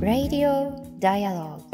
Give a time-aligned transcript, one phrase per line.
[0.00, 1.65] Radio Dialogue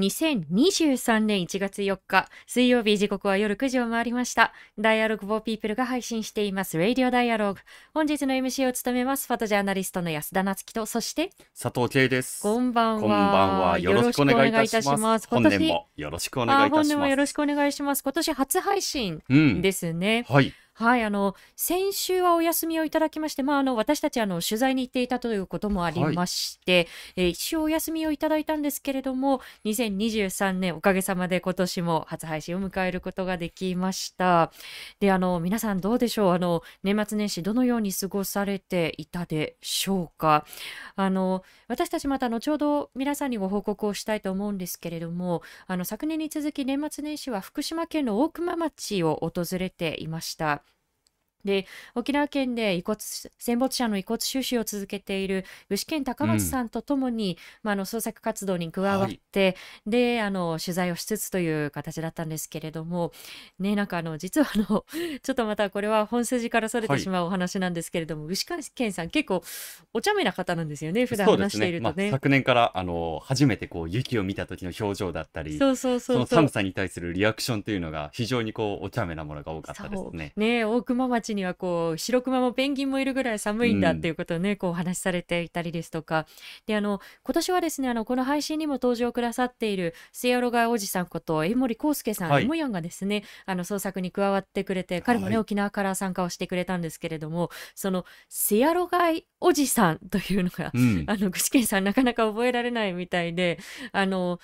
[0.00, 4.52] 2023年1月4日水曜日時刻は夜9時を回りました。
[4.78, 6.78] ダイアログフォーピープルが配信しています。
[6.78, 7.56] Radio Dialogue。
[7.92, 9.26] 本日の MC を務めます。
[9.26, 11.30] フォトジャーナリストの安田夏樹と、そして、
[11.60, 12.42] 佐藤圭です。
[12.42, 13.00] こんばんは。
[13.00, 13.78] こんばんは。
[13.78, 15.28] よろしくお願いいたします。
[15.28, 17.16] 今年本年もよろしくお願いいたしあ本年もよます。
[17.16, 18.02] ろしくお願いします。
[18.02, 19.60] 今年初配信うん。
[19.60, 20.24] ですね。
[20.28, 20.54] はい。
[20.80, 34.52] はい、あの先週はお休みをいただきまして、まあ、あの私たちあの取材に行っていたということもありまして、えー一応お休みをいただいたんですけれども、2023年おかげさまで今年も初配信を迎えることができました。
[35.00, 36.32] で、あの皆さんどうでしょう？
[36.32, 40.46] あの年末年始どのように過ごされていたでしょうか？
[40.96, 50.62] あの私たちまた後ほど皆さんにご報告をしたいと思うんですけれども、あの昨年に続き年末年始は福島県の大熊町を訪れていました。
[51.44, 63.12] で沖縄県で遺骨戦没者の遺骨収集を続けている具志堅高松さんとともに、まあ、あの創作活動に加わって、であの取材をしつつという形だったんですけれども
[63.58, 64.84] ねなんかあの実はあの
[65.22, 69.42] ちょっとまたこれは本筋からそれてはいしまうお話なんですけれども、具志堅さん結構
[69.92, 71.84] お茶目な方なんですよね普段話しているね。
[71.84, 72.10] まあ、とね。
[72.10, 80.32] 昨年からあの初めてこう雪を見た時の表情だったり、そうそうそうそう寒さに対するリアクションというのが非常にこうお茶目なものが多かったですね。
[80.36, 86.26] ね大熊町にはこう白熊もペンギンもいるぐらい寒いんだっていうことをね、こうお話しされていたりですとか。
[86.66, 92.44] であの今年はですねあのこの配信にも登場くださっているセアロガおじさんこと江森康介さん、はい。
[92.44, 93.24] エモヤンがですね。
[93.46, 101.04] あの創作に加わってくれて彼もね、はい沖縄から参加をしてくれたんですけれどもそのセアロガイおじさんというのがうん。
[101.06, 103.58] あの具志堅さんなかなか覚えられないみたいで
[103.92, 104.38] あの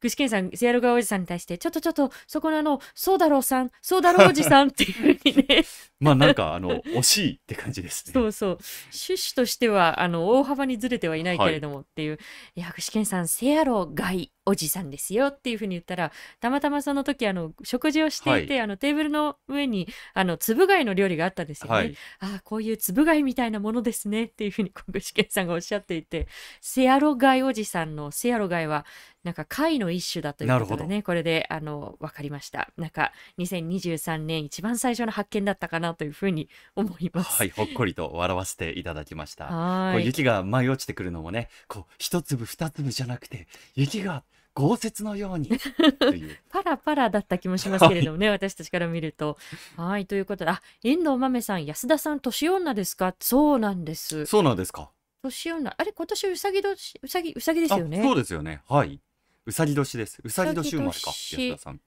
[0.00, 5.62] 具志堅さんセアロガおじさんに対してちょっとちょっとそこのあのそうだろうさんそうだろうおじさんっていうふうにね
[6.00, 8.12] まあなんかあの惜しいって感じですね。
[8.14, 12.18] そうそう趣旨としてはあの大幅にずれてはいないけれどもっていう、
[12.54, 21.74] い、や具志堅さんセアロガイおじさんですよっていうふうに言ったらたまたまその時あの食事をしていて、あのテーブルの上にあのつぶ貝の料理があったんですよね。
[21.74, 21.96] はい。
[22.20, 26.28] ああこういうつぶ貝みたいなものですねっていうふうにこう具志堅さんがおっしゃっていて
[26.62, 28.86] セアロガイおじさんのセアロガイは
[29.22, 37.38] なんか貝の一種だということでねこれであの分かりましたなんか2023年一番最初の発見だったかなというふうに思います。
[37.38, 39.48] はい、ほっこりと笑わせていただきました。
[39.92, 44.24] こう雪が舞い落ちてくるのもね、こう一粒二粒じゃなくて雪が
[44.54, 45.50] 豪雪のように。
[46.50, 49.38] パラパラだった気もしますけれどもね、 私たちから見ると。
[49.76, 53.14] はい、ということで、あ、遠藤豆さん、安田さん、年女ですか？
[53.20, 54.26] そうなんです。
[54.26, 54.90] そうなんですか。
[55.22, 58.00] 年女、あれ、今年うさぎ年、うさぎ、うさぎですよね？
[58.00, 58.62] あそうですよね。
[58.68, 59.00] はい。
[59.46, 60.20] うさぎ年です。
[60.22, 61.80] うさぎ年生まれか、安田さん。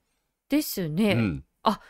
[0.49, 1.13] ですね。
[1.13, 1.45] うん。
[1.63, 1.81] あ、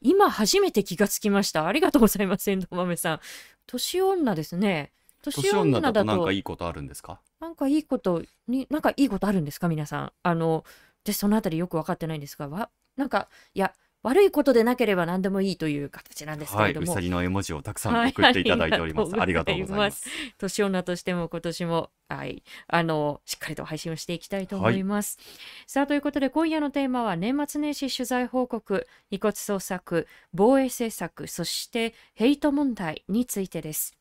[0.00, 1.66] 今初めて気がつきました。
[1.66, 3.20] ありがとうございます、遠藤豆さん。
[3.66, 4.92] 年女ですね。
[5.22, 7.20] 年年女だと、となんかいいことあるんですか？
[7.40, 10.12] なんかいいことに、なんかいいことあるんですか、皆さん。
[10.22, 10.64] あの、
[11.04, 13.72] で、そのあたりよく分かってないんですが、わ、なんか、いや、
[14.06, 16.68] 悪いことでなければ何でもいいという形なんですけはい。
[16.68, 16.92] れども。
[16.92, 19.16] うさぎの絵文字をたくさはいん送っていただいております。
[19.16, 20.10] あありがとうございますす。
[20.38, 25.18] 年女としても今年も、はい、あの、しっかりと配信をしていきたいと思います。
[25.66, 33.96] さあ、ということで今夜のテーマは年末年始取材報告、遺骨捜索、防衛政策、そしてヘイト問題についてです。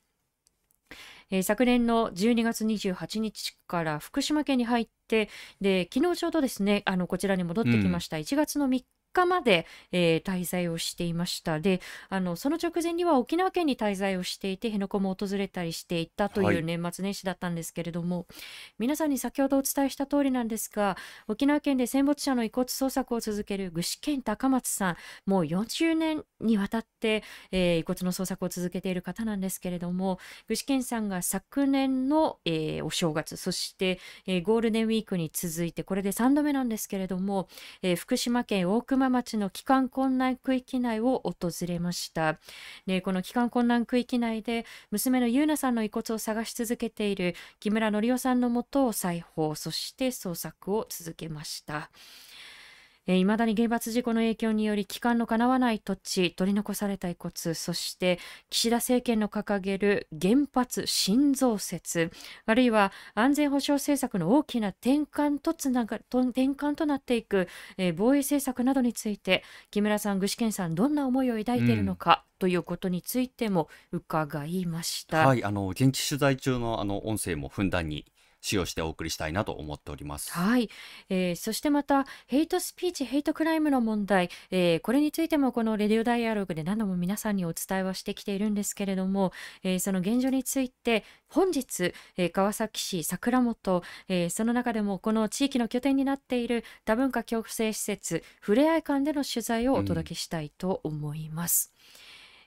[1.32, 5.30] えー昨年の12月28日から福島県に入って
[5.60, 8.84] で昨日ちょうどですねあのこちらに戻ってきました、1月の3
[9.16, 11.60] 日まで、えー滞在をしていました。
[11.60, 16.58] であのその直前には沖縄県に滞在をしていて辺野古も訪れたりしていたとはい。
[16.58, 18.26] いう年末年始だったんですけれども、
[18.80, 37.48] 皆さんに先ほどお伝えした通りなんですが沖縄県で戦没者の遺骨捜索を続ける具志堅高松さんもう40年にわたって、えー遺骨の捜索を続けている方なんですけれども具志堅さんが昨年の、えーお正月そして、えーゴールデンウィークに続いてこれで3度目なんですけれども、
[37.82, 42.40] えー福島県大熊町の帰還困難区域内を訪れました。
[42.86, 51.90] でこの帰還困難区域内で娘の優奈さんの遺骨を探し続けている木村則夫さんのもとを裁縫そして捜索を続けました。
[53.08, 58.20] いまだに原発事故の影響により帰還のかなわない土地取り残された遺骨そして
[58.50, 62.12] 岸田政権の掲げる原発新増設
[62.46, 67.48] あるいは安全保障政策の大きな転換とつながと転換となっていく、
[67.78, 75.26] えー防衛政策などについて木村さん具志堅さんどんな思いを抱いているのか、ということについても伺いました。
[75.26, 75.44] はい。
[75.44, 78.06] あの、現地取材中のあの音声もふんだんに
[78.46, 80.32] 使用してお送りしたいなと思っております。
[80.34, 80.70] はい、
[81.10, 89.32] えーそしてまたヘイトスピーチヘイトクライムの問題、えーこれについてもこの Radio Dialogue で何度も皆さんにお伝えはしてきているんですけれども、
[89.64, 101.74] えーその現状について本日、えー川崎市桜本、えーその中でもこの地域の拠点になっている多文化共生施設ふれあい館での取材をお届けしたいと思います。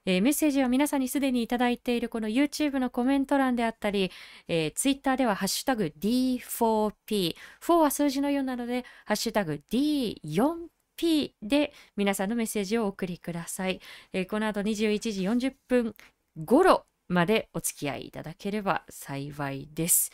[0.09, 4.11] えーメッセージは皆さんにすでにいただいているこの YouTube のコメント欄であったり、
[4.49, 13.83] えー、Twitter ではハッシュタグ D4P、4は数字の4なので、ハッシュタグ D4P で皆さんのメッセージをお送りください。
[14.15, 15.95] えーこの後21時40分
[16.43, 20.11] 頃までお付き合いいただければ幸いです。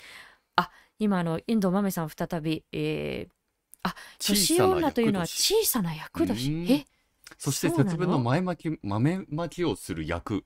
[0.57, 3.33] あ、今あの、遠藤豆さん再び、えー、
[3.85, 6.53] あ、年女というのは小さな役年。
[6.53, 6.85] うんえ、
[7.45, 10.45] そして節分の前巻き豆巻きをする役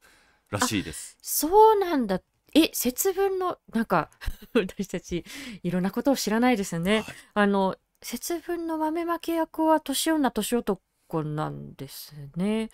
[0.50, 1.16] らしいです。
[1.22, 2.20] そうなんだ。
[2.54, 4.10] え、節分の、なんか、
[4.54, 5.24] 私たち、
[5.62, 7.00] いろんなことを知らないですね。
[7.00, 10.80] はいあの、節分の豆まき役は年女、年男
[11.24, 12.70] なんですね。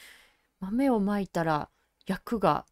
[0.61, 1.71] 豆をまいたら、
[2.07, 2.67] 役が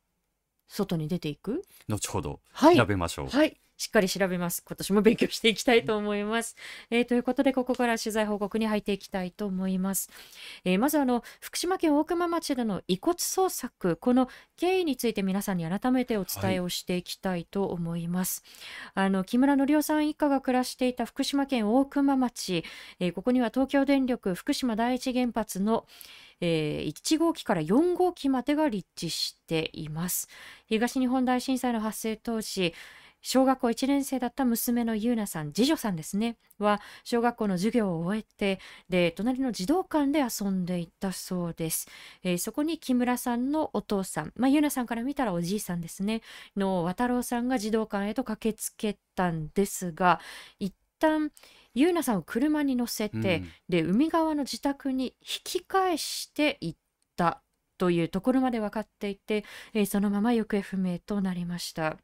[0.69, 1.63] 外に出ていく？
[1.89, 2.77] 後ほどはい。
[2.77, 3.29] 調べましょう。
[3.29, 3.61] はい。
[3.83, 4.63] しっかり調べます。
[4.65, 6.55] 今年も勉強していきたいと思います。
[6.89, 10.09] えーということで、ここから取材報告に入っていきたいと思います。
[10.65, 18.45] えーまず、あの、福島県大熊町での遺骨捜索、この経緯について皆さんに改めてお伝えをしていきたいと思います。
[18.95, 22.65] あの、木村則夫さん一家が暮らしていた福島県大熊町、
[23.01, 25.87] えーここには東京電力福島第一原発の
[26.41, 30.29] えー1号機から4号機までが立地しています。
[30.67, 32.75] 東日本大震災の発生当時、
[33.23, 41.87] 小学校1年生だった娘の優奈さん、次女さんですね、は小学校の授業を終えて、で、隣の児童館で遊んでいたそうです。
[42.25, 46.23] えーそこに木村さんのお父さん、まあ、優奈さんから見たらおじいさんですね、
[46.57, 50.21] の渡郎さんが児童館へと駆けつけたんですが、
[50.59, 51.31] 一旦、
[51.75, 56.77] 優奈さんを車に乗せて、うんで海側の自宅に引き返していっ
[57.17, 57.43] た
[57.79, 59.45] というところまで分かっていて、
[59.75, 61.99] えーそのまま行方不明となりました。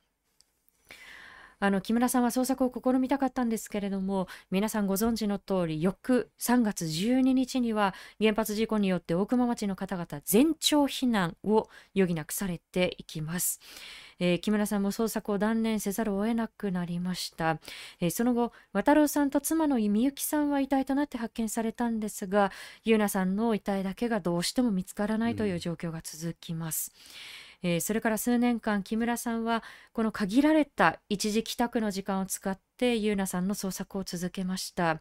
[1.61, 13.61] あの木村さんは捜索を試みたかったんですけれども皆さんご存知の通り翌3月12日には原発事故によって大熊町の方々全町避難を余儀なくされていきます、
[14.21, 17.59] えー木村さんも捜索を断念せざるを得なくなりました、
[18.01, 22.53] えーその後渡郎さんと妻のみゆきさんは遺体となって発見されたんですが
[22.85, 26.93] ゆうなさんの遺体だけがどうしても見つからないという状況が続きます、
[27.63, 29.63] えーそれから数年間木村さんは
[29.93, 35.01] この限られた一時帰宅の時間を使ってゆうなさんの捜索を続けました、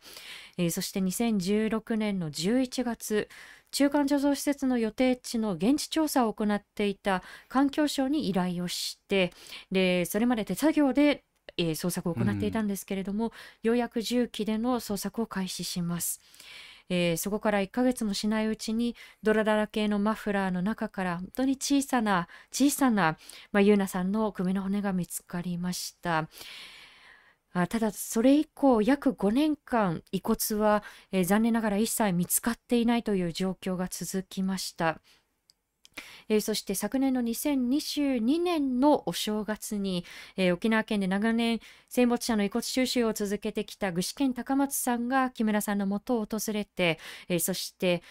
[0.57, 3.29] えーそして2016年の11月
[3.71, 9.33] 中間貯蔵施設の予定地の現地調査を行っていた環境省に依頼をして
[9.71, 11.23] でそれまで手作業で、
[11.57, 13.31] えー捜索を行っていたんですけれども、
[13.63, 16.21] ようやく重機での捜索を開始します。
[16.89, 23.17] えーそこから1ヶ月もしないうちにドラだらけのマフラーの中から本当に小さな小さな、
[23.51, 26.29] まあ、ゆうなさんの首の骨が見つかりました。
[27.53, 35.01] あただそれ以降約5年間遺骨は、えー残念ながら一切見つかっていないという状況が続きました。
[36.29, 40.05] えーそして昨年の2022年のお正月に、
[40.35, 41.59] えー沖縄県で長年
[41.89, 46.99] 戦没者の遺骨収集を続けてきた具志堅高松さんが木村さんのもとを訪れて、
[47.29, 48.01] えーそして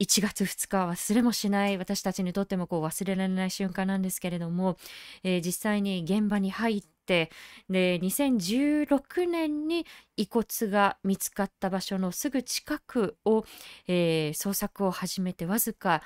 [0.00, 4.76] 1月2日は忘れもしない私たちにとってもこう忘れられない瞬間なんですけれども、
[5.22, 7.30] えー実際に現場に入って
[7.68, 9.86] で2016年に
[10.16, 13.44] 遺骨が見つかった場所のすぐ近くを、
[13.86, 16.02] えー捜索を始めてわずか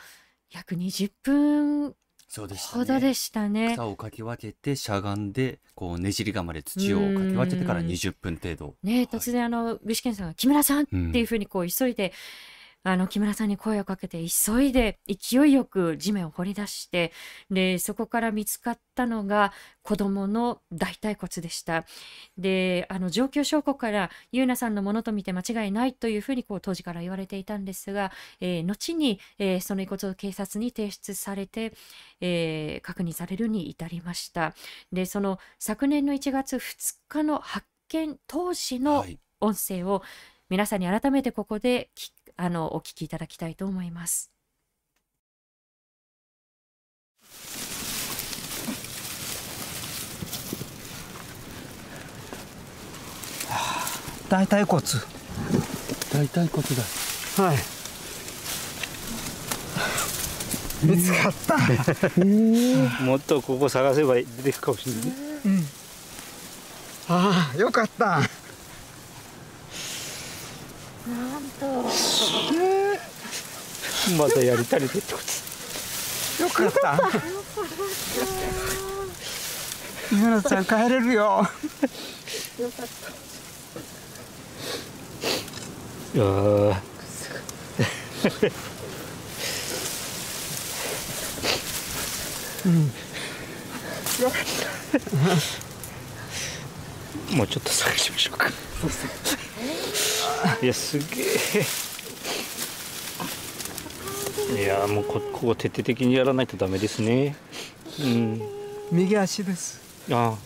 [0.56, 1.94] 約20分
[2.28, 3.14] そうでしたほどでね。
[3.14, 3.75] したね。
[3.75, 8.75] 草をかき分けてしゃがんでこうねじり釜で土をかき分けてからうん20分程度。
[8.82, 12.12] ね突然あの具志堅さんが「木村さん!」ってうんいうふうにこう急いで、
[12.87, 17.12] あの木村さんに声をかけて急いで勢いよく地面を掘り出して
[17.50, 19.52] でそこから見つかったのが
[19.83, 21.85] 子供の大腿骨でした
[22.38, 31.73] であの状況証拠から優奈さんのものと見て間違いないというふうにこう当時から言われていたんですが、えー後に、えーその遺骨を警察に提出されて、
[32.21, 34.55] えー確認されるに至りました
[34.93, 39.19] でその昨年の1月2日の発見当時のはい。
[39.40, 40.02] 音声を
[40.49, 44.31] 皆さんに改めてここできあのお聞きいただきたいと思います。
[54.28, 54.83] 大腿骨
[56.12, 56.83] 大腿骨だ。
[57.45, 57.57] はい
[60.83, 61.57] 見つかった
[63.02, 65.64] もっとここ探せば出てくるかもしれない。
[67.09, 68.21] ああよかった
[71.06, 71.66] なんと。
[74.18, 75.20] まだやり足りてってこ
[76.38, 76.42] と。
[76.42, 76.98] よかった。
[80.10, 81.48] 三村ちゃん帰れるよ。
[86.14, 86.76] いやー。
[97.32, 98.48] もうちょっと探しましょうか
[100.62, 101.04] いやすげ
[104.56, 104.62] え。
[104.62, 107.36] いやもうこここ徹底的にやらないとダメですね。
[108.00, 108.40] うん。
[108.90, 109.80] 右足です。
[110.10, 110.38] ああ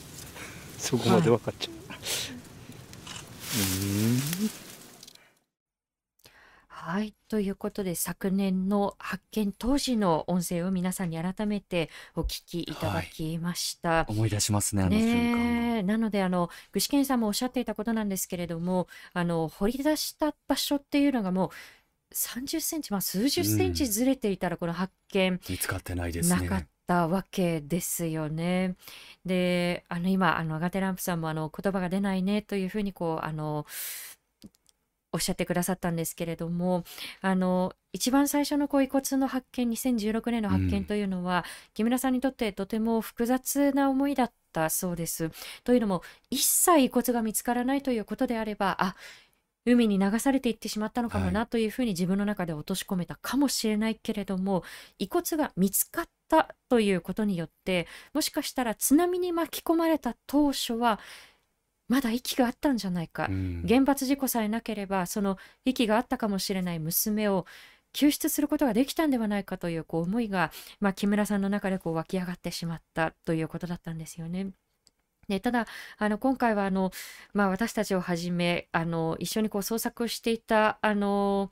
[0.78, 2.00] そこまで分かっちゃう、はい。
[7.30, 14.04] ということで、昨年の発見当時の音声を皆さんに改めてお聞きいただきました。
[14.08, 21.52] 思い出しますね、あの瞬間ねえなのであの具志堅さんもおっしゃっていたことなんですけれどもあの掘り出した場所っていうのがも
[22.10, 26.68] う30センチ、まあ、数十センチずれていたらこの発見見つかってないですなかっね。
[26.88, 28.74] たわけですよね。
[29.24, 33.64] であの今あのアガテランプさんもあの言葉が出ないねというふうにこうあの
[35.12, 36.84] おっしゃってくださったんですけれども
[37.20, 45.30] あの一番最初のこう遺骨の発見2016年の発うん見というのは、木村さんにとってとても複雑な思いだったそうです。
[45.64, 48.94] というのも一切遺骨が見つからないということであればあ
[49.66, 54.62] 海に流されていってしまったのかもはなというふうに自分の中で落とし込めたかもしれないけれども
[54.98, 60.98] 遺骨が見つかったということによってもしかしたら津波に巻き込まれた当初は
[61.90, 67.46] まだ息があったんじゃないかう、ん原発事故さえなければその息があったかもしれない娘を
[67.92, 74.52] 救出することができたんではないかというこう思いが、まあ、木村さんの中でこう湧き上がってしまったということだったんですよね。
[75.28, 75.66] でただ
[75.98, 76.92] あの今回はあの、
[77.34, 81.50] まあ、私たちをはじめあの一緒にこう捜索をしていたあの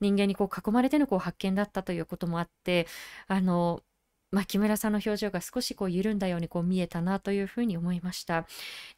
[0.00, 2.86] 人間にこう囲まれてのこう発見だったということもあって
[3.28, 3.82] あの、
[4.34, 8.46] まあ、木村さんの表情が少しこう緩んだようにこう見えたなというふうに思いました。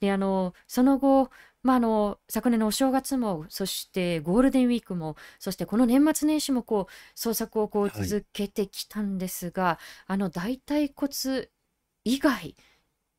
[0.00, 1.31] であのその後
[1.62, 11.49] まあ、あの昨年のお正月もそしてゴールデンウィークもそしてこの年末年始もこう捜索をこうはい続けてきたんですが、あの大腿骨
[12.05, 12.55] 以外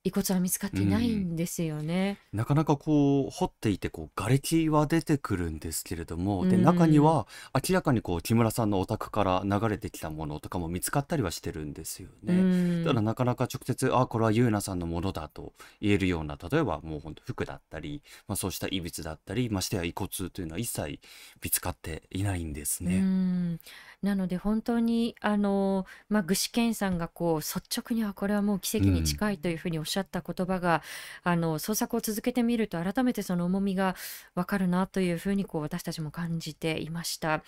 [0.08, 2.18] 遺骨は見つかっていないんですよね。
[2.32, 12.82] なかなかこう掘っていてこう瓦礫は出てくるんですけれども、でうん中には明らかにこう木村さんのお宅から流れてきたものとかも見つかったりはしてるんですようね。
[12.82, 21.00] んただなかなか直接あこれは優奈さんのものだと言えるような例えばもう本当服だったり、まあ、そうした異物だったりましてや遺骨というのは一切
[21.44, 23.00] 見つかっていないんですうね。
[23.00, 23.60] ん
[24.04, 30.84] なので本当にあの、まあ、具志堅さんがこう率直にはこれはもう奇跡に近いというふうにおっしゃしゃった言葉が、
[31.24, 33.96] あの捜索を続けてみると改めてその重みが
[34.36, 37.44] わかるなというふうにこう私たちも感じていました。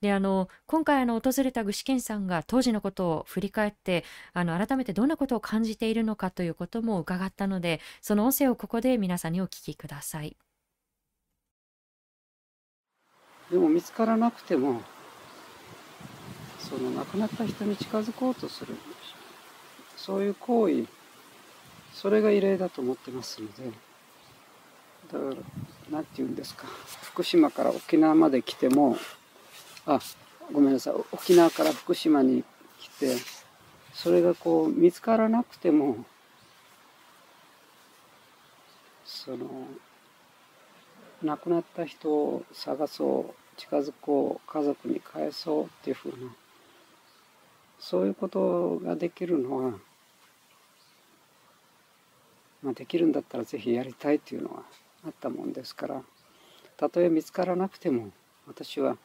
[0.00, 10.36] であの今回あの訪れた具志堅さんが当時のことを振り返ってあの改めてどんなことを感じているのかということも伺ったのでその音声をここで皆さんにお聞きください。
[13.50, 14.80] でも見つからなくても
[16.58, 18.74] その亡くなった人に近づこうとする
[19.96, 20.86] そういう行為
[21.94, 23.70] それが異例だと思ってますので
[25.10, 25.34] だから
[25.90, 26.66] 何て言うんですか。
[27.02, 28.98] 福島から沖縄まで来ても
[29.86, 30.00] あ
[30.52, 30.94] ごめんなさい。
[31.12, 32.44] 沖縄から福島に
[32.80, 33.16] 来て
[33.94, 36.04] それがこう見つからなくても
[39.04, 39.46] その
[41.22, 46.16] 亡くなった人を探そう近づこう家族に返そうっていうふうな
[47.78, 49.72] そういうことができるのは、
[52.64, 54.62] まあ、できるんだったらぜひやりたいっていうのは
[55.06, 56.02] あったもんですから。
[56.76, 58.10] たとえ見つからなくても
[58.48, 58.96] 私は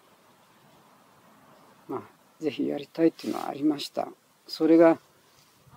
[1.88, 2.02] まあ
[2.42, 4.08] ぜひやりたいっていうのはありました。
[4.48, 4.98] それが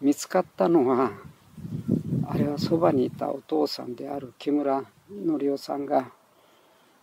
[0.00, 1.10] 見つかったのは
[2.28, 4.84] あれはそばにいたお父さんである木村
[5.26, 6.10] 則夫さんが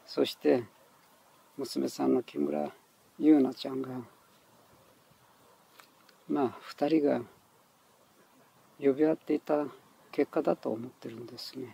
[0.07, 0.63] そして
[1.57, 2.71] 娘さんの木村
[3.19, 3.89] 優奈ちゃんが
[6.27, 7.21] まあ2人が
[8.81, 9.65] 呼び合っていた
[10.19, 11.73] 結果だと思ってるんですね。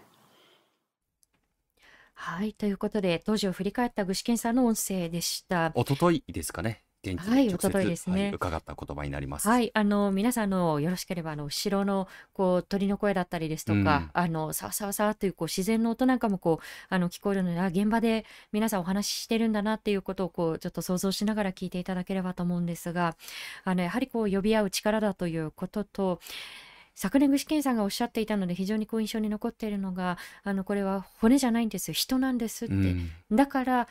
[2.14, 5.74] はいということで当時を振り返った具志堅さんの音声でした。
[5.76, 9.48] 一昨日ですかね現地はいで直接、一昨日ですねはい伺った言葉になります。
[9.48, 23.18] はい、あの皆さんのよろしければあの後ろのこう鳥の声だったりですとか、うんあのさわさわさわというこう自然の音なんかもこうあの聞こえるのであ現場で皆さんお話ししてるんだなっていうことをこうちょっと想像しながら聞いていただければと思うんですが
[23.64, 26.20] あのやはりこう呼び合う力だということと
[26.96, 33.12] 昨年具志堅さんがおっしゃっていたので非常にこう印象に残っているのがあのこれは骨じゃないんです人なんですって、うん。
[33.32, 33.88] だから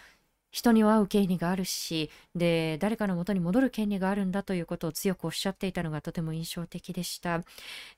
[0.51, 7.43] 人には会う権利があるしで誰かの元に戻る権利があるんだということを強くおっしゃっていたのがとても印象的でした、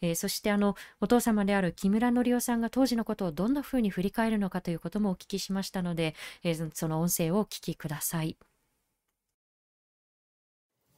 [0.01, 8.37] えーそしてあのお父様である木村典夫さんが当時のことをどんなふうに振り返るのかということもお聞きしましたので、えーその音声をお聞きください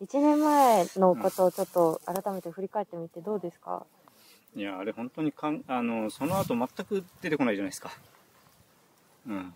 [0.01, 3.85] 1年前のことをちょっと改めて振り返ってみてどうですか、
[4.55, 7.91] いやあれ本当にかんあのその後全く出てこないじゃないですか。
[9.27, 9.53] うん。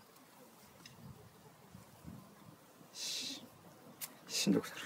[2.92, 3.42] し
[4.26, 4.80] しんどくなる。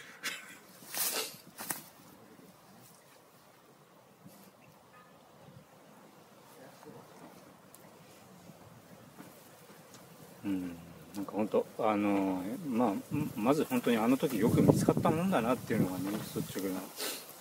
[10.44, 10.85] うん。
[11.16, 12.92] なんか本当あのまあ
[13.36, 16.80] まず本当にあの時よく見つかったもんだなっていうのがね率直な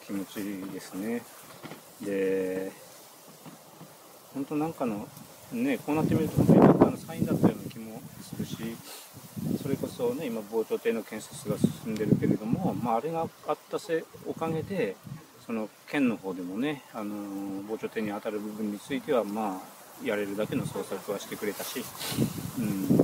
[0.05, 1.21] 気持ちですね。
[2.01, 2.71] で
[4.33, 5.07] 本当なんかの
[5.51, 8.55] ねこうなってみると本当になんかのサインだったような気もするし
[9.61, 14.95] それこそね今防潮堤の建設が進んでるけれども、まあ、あれがあったせおかげで
[15.45, 17.15] その県の方でもねあの
[17.67, 21.83] 防潮堤に当たる部分についてはまあやれるだけの捜索はしてくれたし、
[22.59, 22.94] うん、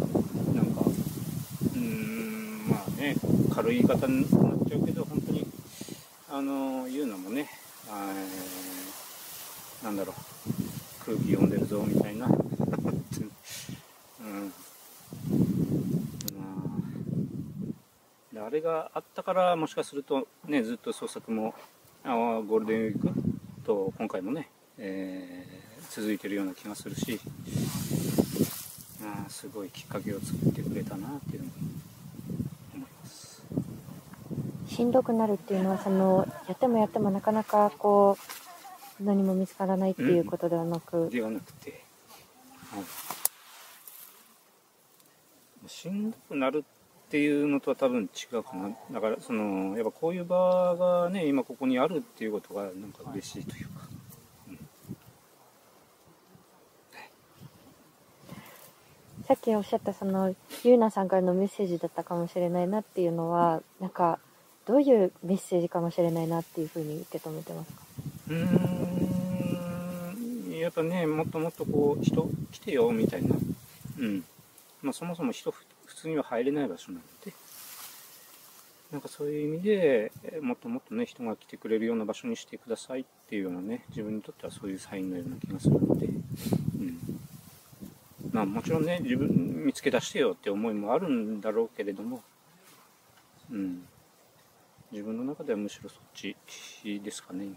[1.92, 3.16] うんまあね
[3.54, 4.30] 軽い言い方になっ
[4.68, 5.46] ちゃうけど本当に
[6.32, 7.50] あの言うのもね
[9.84, 10.16] なんだろう
[11.06, 12.36] 空気読んでるぞみたいな、 うん、
[18.40, 21.56] ああれがあったからもしかするとねずっと捜索も
[22.04, 23.10] あーゴールデンウィーク
[23.66, 27.20] と今回もね、えー続いてるような気がするし
[29.04, 31.52] あすごいきっかけを作ってくれたなっていうのを
[32.76, 33.44] 思います。
[34.72, 38.18] しんどくなるっていうのはそのやってもやってもなかなかこ
[39.02, 41.84] う何も見つからないっていうことではなく、ではなくて、
[42.74, 42.84] はい、
[45.70, 46.64] しんどくなるっ
[47.10, 48.70] ていうのとは多分違うかな。
[48.92, 53.82] だからそのやっぱこういう場がね今ここにあるっていうことがなんか嬉しいというか、
[59.28, 64.20] さっきおっしゃったそのゆうなさんからのメッセージだったかもしれないなっていうのはなんか
[64.66, 67.82] どういうメッセージかもしれないなっていうふうに受け止めてますか？
[68.30, 68.36] うー
[70.50, 73.36] んやっぱねもっともっとこう人来てよみたいな。
[74.00, 74.24] うん。
[74.82, 77.34] まあそもそも人普通には入れない場所なので。
[78.92, 86.08] なんかそういう意味でもっともっとね人が来てくれるような場所にしてくださいっていうようなね自分にとってはそういうサインのような気がするので。
[86.08, 87.00] うん。
[88.32, 89.30] まあもちろんね自分
[89.66, 92.22] 見つけ出してよって思いもあるんだろうけれども。
[93.50, 93.88] うん。
[94.92, 96.36] 自分の中ではむしろそっち
[97.02, 97.56] ですかね今。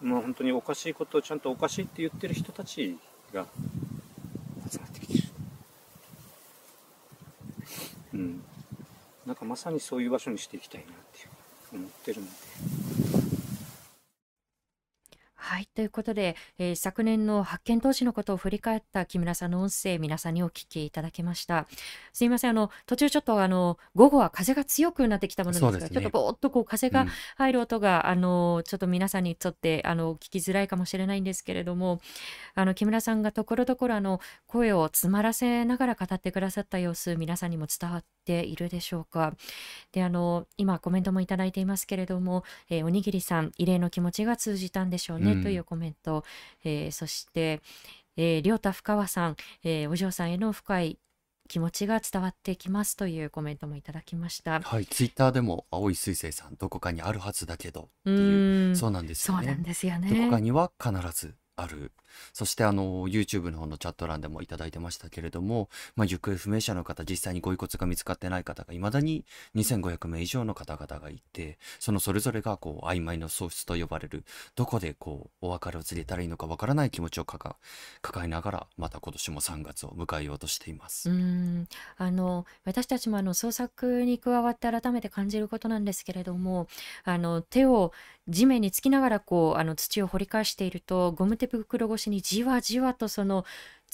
[0.00, 2.96] まあ本当におかしいことをちゃんとおかしいって言ってる人たち
[3.32, 3.46] が
[4.70, 5.24] 集まってきてる。
[8.14, 8.42] うん。
[9.26, 11.28] なんかまさにそういう場所にしていきたいなっていう
[11.80, 12.26] 思ってるの
[13.00, 13.05] で。
[15.46, 15.68] はい。
[15.76, 21.68] ということで、えー昨年の発見当時のことを振り返った木村さんの音声、皆さんにお聞きいただきました。
[22.12, 22.50] すいません。
[22.50, 32.00] あの、途中ちょっとあの、午後は風が強くなってきたものですが、すねちょっとぼーっとこう風がうん入る音が、あの、ちょっと皆さんにとって、あの、聞きづらいかもしれないんですけれども、
[32.56, 39.36] あの、木村さんがところどころ、あの、声を詰まらせながら語ってくださった様子、皆さんにも伝わっているでしょうか。
[39.92, 46.24] で、あの、今コメントもいただいていますけれども、えーおにぎりさん、異例の気持ちが通じたんでしょうね、うんというコメント、
[46.64, 47.60] えーそして、
[48.16, 50.98] えー、りょうた深川さん、えーお嬢さんへの深い
[51.48, 54.60] 気持ちが伝わってきますというコメントもいただきました。
[54.60, 59.62] はい、ツイッターでも青い彗星さんどこかにあるはずだけどってういうそうなんですよねそうなん。
[59.62, 60.40] ですよどこねか。
[60.40, 61.92] には必ずある。
[62.32, 69.24] そしてあの YouTube の方のチャット欄でもいただいてましたけれども、まあ、行方不明者の方実際にご遺骨が見つかってない方がいまだに
[69.54, 74.24] 2500名以上の方々がいてそのそれぞれがこう曖昧の喪失と呼ばれる
[74.54, 77.56] どこでこうお別れを告げたらいいのかわからない気持ちを抱
[78.24, 81.10] えながらまた今年も3月を迎えようとしています。
[81.10, 86.68] うんあの私たちもあの創作に加わって改めて感じることなんですけれども
[87.04, 87.92] あの手を
[88.28, 93.44] 地面につきながらこうあの土を掘り返しているとゴム手袋越しにじわじわとその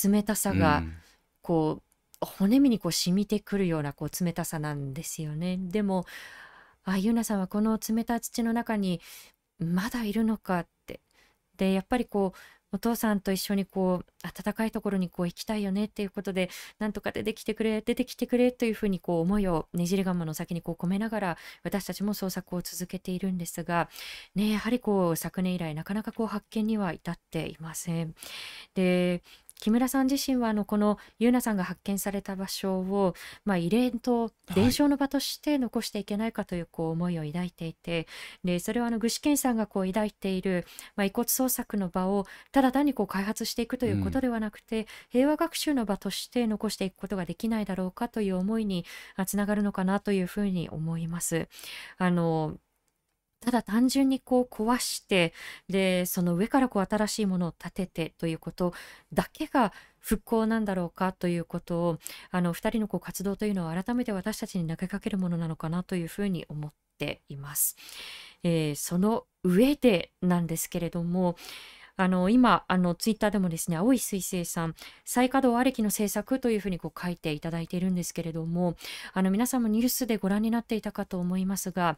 [0.03, 0.97] 冷たさがうん
[1.43, 5.59] こう骨身にこう染みてくるようなこう冷たさなんですよね。
[5.61, 6.07] でも
[6.85, 9.01] あゆうなさんはこの冷たい土の中に
[9.59, 11.01] まだいるのかって。
[11.57, 12.39] でやっぱりこう
[12.73, 23.89] お父さんと一緒にこう暖かいところにこう行きたいよねっていうことでなんとか出てきてくれ出てきてくれというふうにこう思いをねじり釜の先にこう込めながら私たちも捜索を続けているんですが、
[24.35, 28.15] ね、やはりこう昨年以来なかなかこう発見には至っていません。
[28.75, 29.23] で
[29.63, 38.09] 木村さん自身はあのこの優奈さんが発見された場所を、まあ、慰霊と伝承の場として残していけないかというこう思いを抱いていて
[38.43, 51.49] でそれはあの具志堅さんがこう抱いている、まあ、遺骨捜索の場をただ単にこう開発していくということではなくて、平和学習の場として残していくことができないだろうかという思いにあつながるのかなというふうに思います。
[51.99, 52.57] あの
[53.43, 55.35] ただ単純にこう壊して
[55.69, 58.73] でその上からこう新しいものを建ててということ
[59.13, 61.99] だけが復興なんだろうかということを
[62.31, 67.77] あの2人のこう活動というのは改めて私たちに投げかけるものなのかなというふうに思っています。
[68.43, 71.35] えーその上でなんですけれども
[71.97, 74.75] あの今あのツイッターでもですね青い彗星さん
[75.05, 78.77] 再稼働ありきの政策というふうにこう書いていただいているんですけれども
[79.13, 81.97] あの皆さんもニュースでご覧になっていたかと思いますが、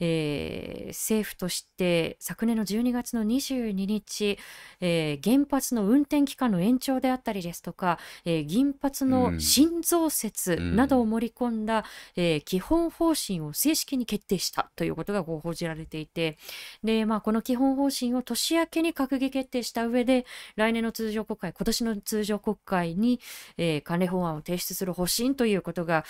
[0.00, 4.38] えー政府として昨年の12月の22日、
[4.80, 11.84] えー原発の運転期間の延長であったりですとか、えー原発の新増設などを盛り込んだ、
[12.16, 16.36] えー基本方針を正式に決定したということがこう報じられていて
[16.84, 23.18] で、まあ、この基本方針を年明けに閣議決定した上で来年の通常国会今年の通常国会に、
[23.56, 26.04] えー関連法案を提出する方針ということが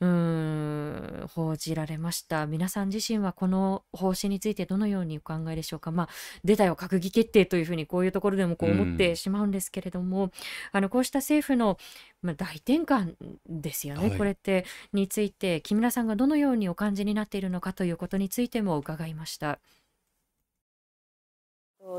[0.00, 2.46] うーん報じられました。
[2.46, 5.92] 皆さん自身はこの方針についてどのようにお考えでしょうか。
[5.92, 6.08] まあ
[6.42, 10.32] 出たよ閣議決定というふうにこういうところでもこう思ってしまうんですけれども、
[10.72, 11.78] あのこうした政府の、
[12.22, 13.14] まあ、大転換
[13.48, 14.18] ですよね、はい。
[14.18, 19.60] これってについて木村さんがどのようにお感じになっているのかということについても伺いました。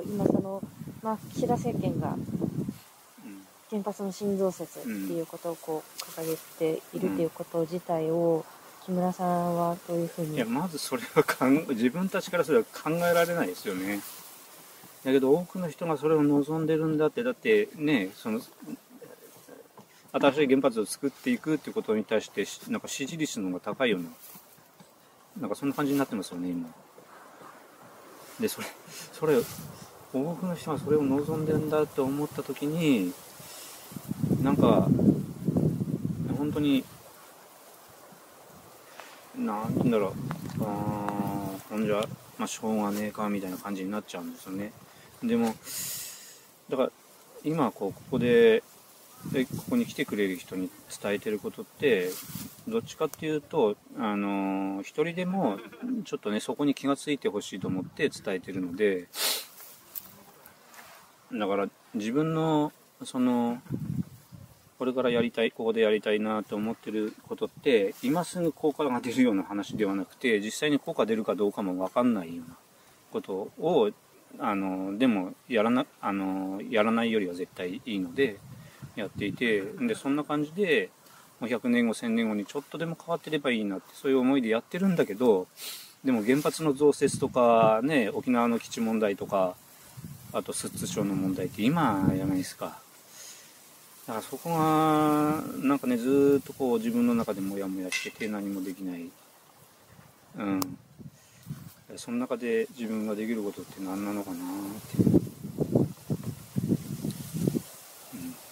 [0.06, 0.62] 今その、
[1.04, 3.46] まあ、岸田政権がうん。
[3.70, 6.38] 原発の新増設っていうことをこう掲げ
[6.76, 8.46] ているっていうこと自体を
[8.86, 14.02] 木村さんはどういうふうにいやまずそれはかん 自分たちからすれば考えられないですよね。
[15.04, 18.42] だけど多くの人がそれを望んでるんだってだってねその
[20.12, 24.10] 新しい原発を作っていくっていうことに対してしなんか支持率の方が高いような
[25.42, 26.74] なんかそんな感じになってますよね今
[28.40, 28.68] でそれ
[29.12, 29.38] それ
[30.14, 33.14] 多くの人がそれを望んでるんだと思った時に
[34.42, 34.88] なんか
[36.38, 36.84] 本当に
[39.38, 40.12] なんて言うんだろう。
[40.62, 42.06] あーほんじゃ、
[42.38, 44.72] まあ、しょうがねえかみたいな感じになっちゃうんですよね。
[45.24, 45.56] でも
[46.70, 46.92] だから
[47.44, 48.64] 今こうここで
[49.32, 50.70] でここに来てくれる人に
[51.02, 52.12] 伝えてることって
[52.68, 55.58] どっちかっていうとあのー一人でも
[56.04, 59.08] ちょっとねそこに気がついてほしいと思って伝えてるので
[61.32, 62.72] だから自分の
[63.04, 63.62] その
[64.78, 72.58] これからやりたいここでやりたいなと思ってることって今すぐ効果が出るような話ではなくて実際に効果出るかどうかも分かんないような
[73.12, 73.92] ことを
[74.40, 78.38] あのでもやらなあのやらないよりは絶対いいので
[78.96, 80.90] やっていてでそんな感じで
[81.40, 85.48] もう100年後1000年後にちょっとでも変わってればいいなってそういう思いでやってるんだけど
[86.04, 89.56] でも原発の増設とかね沖縄の基地問題とか
[90.32, 92.78] あと寿都町の問題って今じゃないですか。
[94.06, 99.10] だからそこがなんかねずっとこう自分の中でモヤモヤしてて何もできない。
[100.38, 100.78] うん。
[101.96, 105.04] その中で自分ができることって何なのかなって、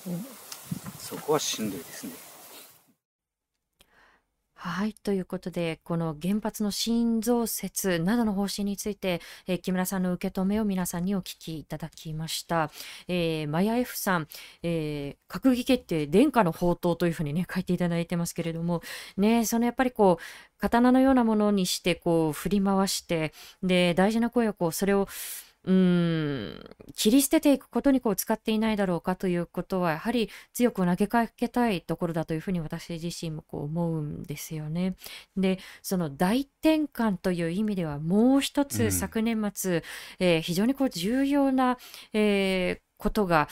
[0.08, 0.26] うん。
[0.98, 2.14] そこはしんどいですね。
[4.66, 4.94] はい。
[4.94, 12.72] ということで、この原発の新増設などの方針について、えー木村さんの受け止めを皆さんにお聞きいただきました。
[13.10, 14.28] えーマヤ F さん、
[14.64, 18.82] えー閣議決定、殿下の宝刀というふうにね、書いていただいてますけれども、
[19.18, 20.24] ね、そのやっぱりこう、
[20.62, 25.10] 刀のようなものにして、こう、振り回して、で、大事な声をこう、それを、
[25.66, 34.96] うーん切り捨てていくことにこう使っていないだろうかということはやはり強く投げかけたいところだというふうに私自身もこう思うんですよね。
[35.38, 39.84] でその大転換という意味ではもう一つうん昨年末、
[40.20, 41.78] えー非常にこう重要な、
[42.14, 43.50] えーことが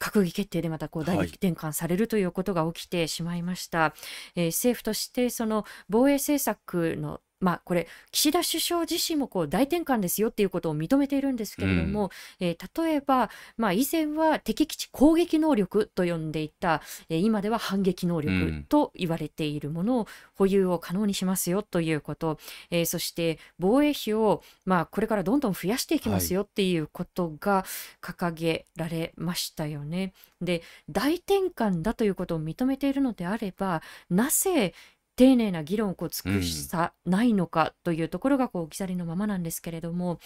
[0.00, 3.94] 閣議決定でまたこう大はい転換されるということが起きてしまいました。
[4.34, 16.80] えー政府としてその防衛政策のまあこれ岸田首相自身もこう大転換ですよっていうことを認めているんですけれども、えー例えば、まあ、以前は敵基地攻撃能力と呼んでいた、
[17.10, 18.64] えー今では反撃能う力ん。
[18.64, 22.38] と言われているものを保有を可能にしますよということ、
[22.70, 27.64] えーそして防衛費を、まあ、これからどんどん増やしていきますよっていうことが
[28.00, 30.12] 掲げられましたよね。
[30.40, 34.74] で大転換だということを認めているのであればなぜ
[35.16, 40.18] 丁寧な議論をこう尽くさないのかというところがこう置き去りのままなんですけれども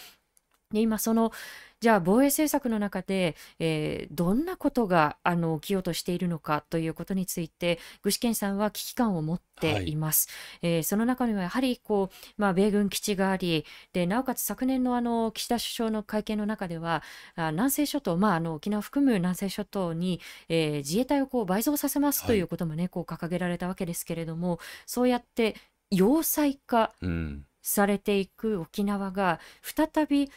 [0.71, 1.31] で今その
[1.81, 9.95] じゃあ防衛政策の中で、えーどんなことがあの起きようとしているのかということについて具志堅さんは危機感を持ってい。
[9.95, 10.27] ます。
[10.61, 17.03] えーその中にはやはりこう、まあ、米軍基地がありでなおかつ昨年のあの岸田首相の会見の中では
[17.35, 25.55] あ南西諸島、まあ、あの沖縄を含む南西諸島に、えー自衛隊をこう倍増させますということもね、こう掲げられたわけですけれどもそうやって
[25.91, 27.45] 要塞化うん。
[27.61, 30.31] されていく沖縄が再び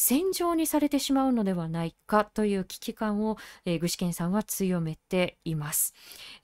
[0.00, 5.92] 戦場にされてしまうのではないかという危機感を、えー具志堅さんは強めています、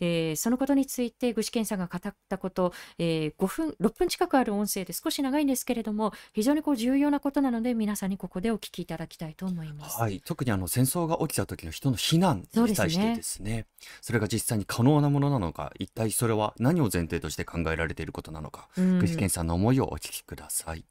[0.01, 13.67] えーそのことについて具志堅さんが語ったこと、えー5分6分近くある音声で少し長いんですけれども非常にこう重要なことなので皆さんにここでお聞きいただきたいと思います、はい、特にあの戦争が起きた時の人の避難に対してですね。
[14.01, 18.99] それが実際に可能なものなのか一体それは何を前提として考えられていることなのか、うん。
[18.99, 20.85] 具志堅さんの思いをお聞きください。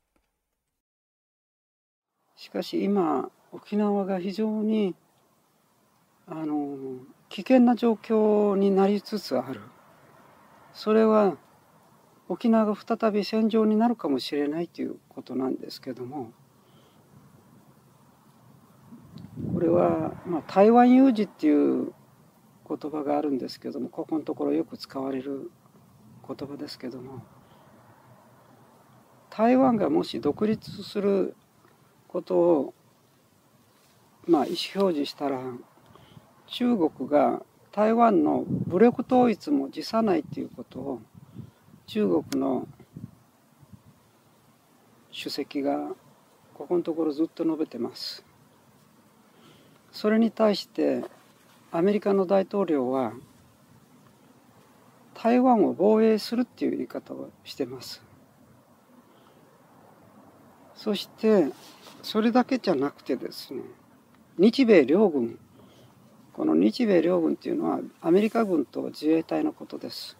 [2.43, 4.95] しかし今沖縄が非常に
[6.27, 6.75] あの
[7.29, 9.61] 危険な状況になりつつある。
[10.73, 11.37] それは
[12.27, 16.33] 沖縄が再び戦場になるかもしれないということなんですけども
[19.53, 21.93] これは、まあ、台湾有事っていう
[22.67, 25.49] 言葉があるんですけどもここのところよく使われる
[26.27, 27.23] 言葉ですけども
[29.29, 31.37] 台湾がもし独立する
[32.13, 32.73] ことを
[34.27, 35.41] まあ意思表示したら
[36.47, 41.01] 中国が台湾の武力統一も辞さないということを
[41.87, 42.67] 中国の
[45.11, 45.89] 主席が
[46.53, 48.23] ここのところずっと述べてます。
[49.91, 51.03] それに対して
[51.71, 53.13] アメリカの大統領は
[55.15, 58.03] 台湾を防衛するっていう言い方をしてます。
[60.75, 61.47] そして
[62.03, 63.61] それだけじゃなくてですね
[64.37, 65.39] 日米両軍
[66.33, 70.17] この日米両軍っていうのはアメリカ軍と自衛隊のことです。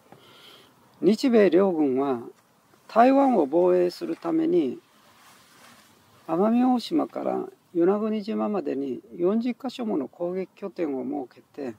[1.02, 2.22] 日米両軍は
[2.88, 4.78] 台湾を防衛するために
[6.28, 7.34] 奄美大島から
[7.74, 11.76] 与那国島までに40カ所もの攻撃拠点を設けて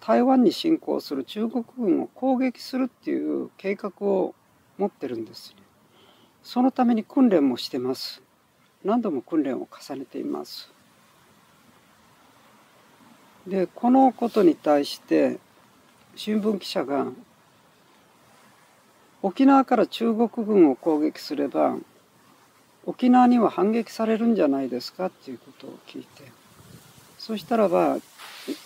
[0.00, 4.36] 台湾に侵攻する中国軍を攻撃するっていう計画を
[4.78, 5.62] 持ってるんですね。
[6.44, 8.23] そのために訓練もしてます。
[8.84, 10.70] 何度も訓練を重ねています。
[13.46, 15.38] でこのことに対して
[16.16, 17.06] 新聞記者が
[19.22, 21.76] 沖縄から中国軍を攻撃すれば
[22.86, 26.30] 沖縄には反撃されるんじゃないですかっていうことを聞いて
[27.18, 27.98] そしたらば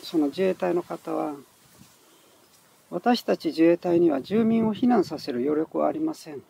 [0.02, 1.34] その自衛隊の方は
[2.90, 6.42] 私たち自衛隊には住民を避難させる余力はありません。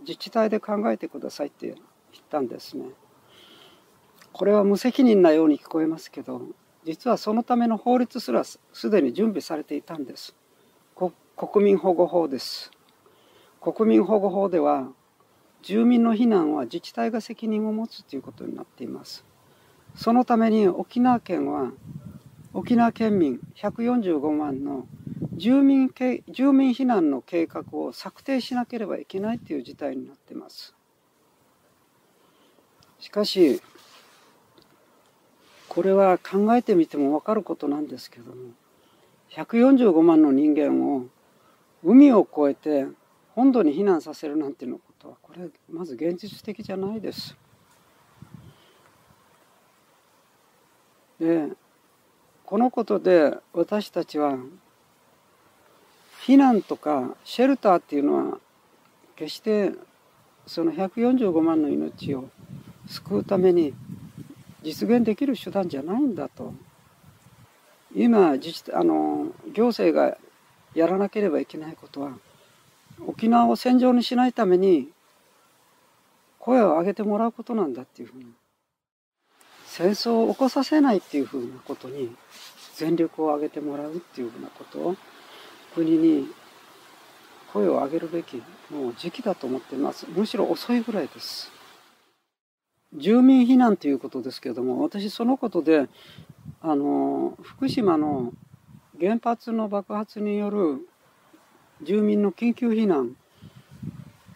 [0.00, 1.76] 自治体で考えてくださいって言っ
[2.30, 2.84] たんですね。
[4.32, 6.42] これは無責任なように聞こえますけど
[6.84, 8.58] 実はそのための法律すらす
[8.90, 10.34] でに準備されていたんです。
[11.36, 12.70] 国民保護法です。
[13.60, 14.88] 国民保護法では
[15.62, 19.24] 住民の避難は自治体が責任を持つということになっています。
[19.94, 21.72] そのために沖縄県は
[22.52, 24.86] 沖縄県民145万の
[25.34, 25.90] 住民
[26.28, 30.74] 住民避難の計画を策定しなければいけないという事態になっています。
[32.98, 33.62] しかし
[35.70, 38.50] これは考えてみても分かることなんですけども
[39.30, 41.04] 145万の人間を
[41.84, 42.86] 海を越えて
[43.36, 47.36] 本土に避難させるなんていうのことはこれまず現実的じゃないです。
[51.20, 51.50] で
[52.44, 54.36] このことで私たちは
[56.26, 58.38] 避難とかシェルターっていうのは
[59.14, 59.70] 決して
[60.48, 62.28] その145万の命を
[62.88, 63.72] 救うために
[64.62, 66.52] 実現できる手段じゃないんだと。
[67.94, 70.16] 今自治あの行政が
[70.74, 72.12] やらなければいけないことは
[73.04, 74.88] 沖縄を戦場にしないために
[76.38, 78.26] 声を上げてもらうことなんだっていうふうに
[79.66, 82.14] 戦争を起こさせないっていうふうなことに
[82.76, 84.96] 全力を挙げてもらうっていうふうなことを
[85.74, 86.28] 国に
[87.52, 90.06] 声を上げるべきもう時期だと思ってます。
[90.08, 91.50] むしろ遅いぐらいです。
[92.96, 95.88] 住民避難ということですけれども私そのことで
[96.60, 98.32] あの福島の
[98.98, 100.86] 原発の爆発による
[101.82, 103.16] 住民の緊急避難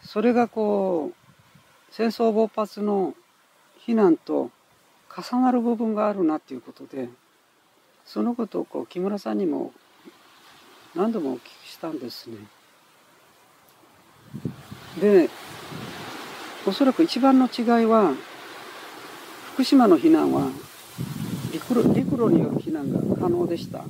[0.03, 3.13] それがこう戦争勃発の
[3.85, 4.51] 避難と
[5.15, 7.09] 重なる部分があるなということで
[8.05, 9.73] そのことをこう木村さんにも
[10.95, 12.37] 何度もお聞きしたんですね。
[14.99, 15.29] で
[16.65, 18.13] おそらく一番の違いは
[19.55, 20.49] 福島の避難は
[21.53, 23.85] 陸路陸路による避難が可能でした。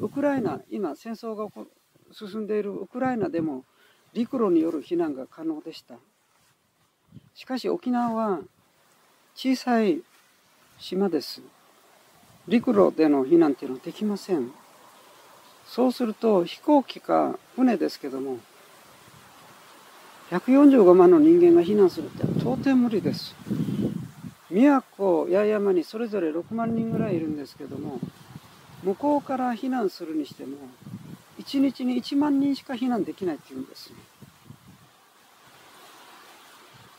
[0.00, 1.46] ウクライナ今戦争が
[2.10, 3.66] 進んでいるウクライナでも
[4.14, 5.96] 陸路による避難が可能でした。
[7.34, 8.40] しかし沖縄は
[9.34, 10.00] 小さい
[10.78, 11.42] 島です。
[12.48, 14.52] 陸路での避難っていうのはできません。
[15.66, 18.38] そうすると飛行機か船ですけども
[20.30, 23.34] 145万の人間が避難するって到底無理です。
[24.52, 27.98] 宮古八重山にそれぞれ6万人ぐらいいるんですけども
[28.82, 30.58] 向こうから避難するにしても
[31.40, 33.96] 1日に1万人しか避難できないっていうんですね。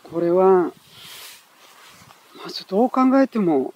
[0.04, 0.72] これは
[2.44, 3.74] まずどう考えても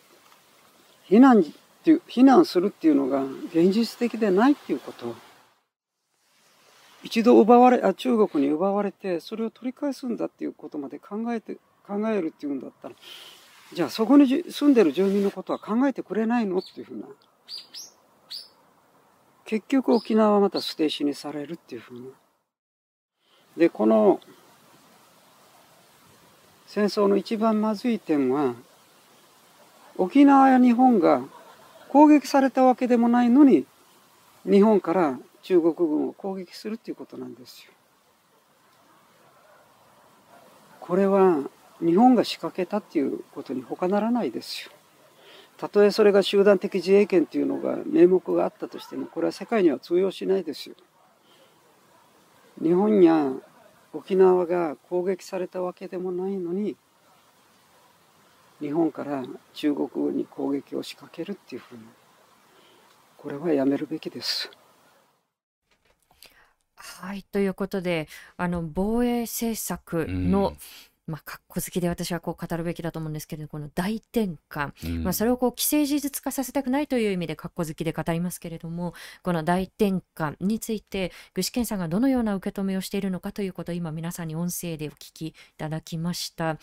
[1.07, 1.43] 避難っ
[1.83, 5.15] ていう避難するっていうのが現実的でないっていうこと。
[7.03, 12.95] 一度奪われあ中国に奪われてそれを取り返すんだっていうことまで考えて考えるっていうんだったら
[13.73, 16.59] じゃあそこに住んでる住民のことは考えてくれないの？
[16.59, 17.05] っていうふうな。
[19.45, 22.05] 結局沖縄はまた捨て石にされるっていうふうな。
[23.55, 24.19] でこの
[26.67, 28.55] 戦争の一番まずい点は
[29.97, 31.21] 沖縄や日本が
[31.89, 33.65] 攻撃されたわけでもないのに
[34.45, 37.71] 日本から中国軍を攻撃するっていうことなんですよ。
[40.81, 41.49] これは
[41.81, 44.71] 日本が仕掛けたっていうことに他ならないですよ。
[45.57, 50.75] たとえそれが集団的自衛権っていうのが名目があったとしてもこれは世界には通用しないですよ。
[52.61, 53.31] 日本や
[53.93, 56.75] 沖縄が攻撃されたわけでもないのに
[58.59, 61.81] 日本から中国軍に攻撃を仕掛けるっていうふうに
[63.17, 64.49] これはやめるべきです。
[66.75, 70.55] はい、ということで、あの防衛政策の、
[71.07, 78.93] まあ、かっこ好きで私はこう語るべきだと思うんですけれどこの大転換、うん、まあ、それをこう既成事実化させたくないという意味でかっこ好きで語りますけれども
[79.23, 86.57] この大転換について具志堅さんがどのような受け止めをしているのかということを今皆さんに音声でお聞きいただきました、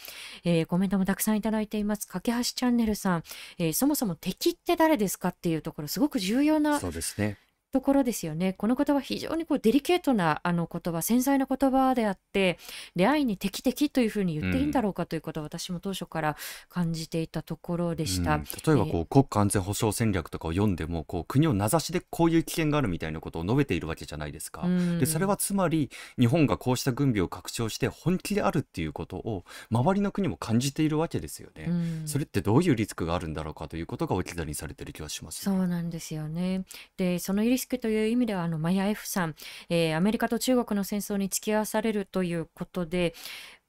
[0.45, 2.07] えー、コメントもたくさんいただいています。
[2.07, 3.23] 架橋チャンネルさん、
[3.59, 7.39] えー、そもそも敵って誰ですかっていうところすごく重要なそうですね
[7.75, 8.53] ところですよね。
[8.53, 12.57] この言葉非常にこうデリケートなあの言葉、繊細な言葉であって、
[12.95, 16.37] 出会いに敵敵というふうに言っていいんだろうかということは私も当初から
[16.69, 18.37] 感じていたところでした。
[18.37, 24.63] うん、例えばこう、国家安全保障戦略とかを読んでも、こう国を名指しでこういう危険があるみたいなことを述べているわけじゃないですか。
[24.63, 31.65] うん、で、それはつまり日本がこうした軍備を拡張して本気であるっていうことを周りの国も感じているわけですよね。
[31.69, 36.65] うん、それってどういうリスクがあるんだろうかということが置き去りにされている気がします、ね、そうなんですよね。
[36.97, 39.35] で、そのリスクという意味ではあのマヤ F さん、
[39.69, 43.15] えー、アメリカと中国の戦争に付き合わされるということで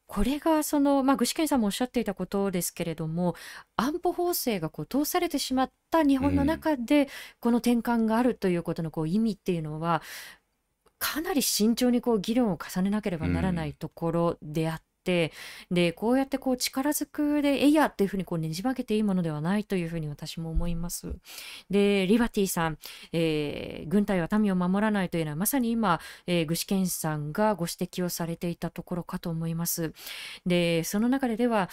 [0.08, 3.36] これがその、まあ、具志堅さんもおっしゃっていたことですけれども
[3.76, 7.08] 安保法制がこう通されてしまった日本の中で
[7.40, 10.04] この転換があるということのこう意味っていうのは
[11.00, 15.32] かなり慎重にこう議論を重ねなければならないところであって。
[15.72, 21.16] でこうやってこう力ずくでえいやっていうふうにこうねじ曲げていいものではないというふうに私も思います。
[21.70, 22.78] でリバティさん、
[23.14, 29.94] えー、軍隊は民を守らないというのはまさに今、えー、具志堅さんがご指摘をされていたところかと思います。
[30.46, 31.70] でその中ででは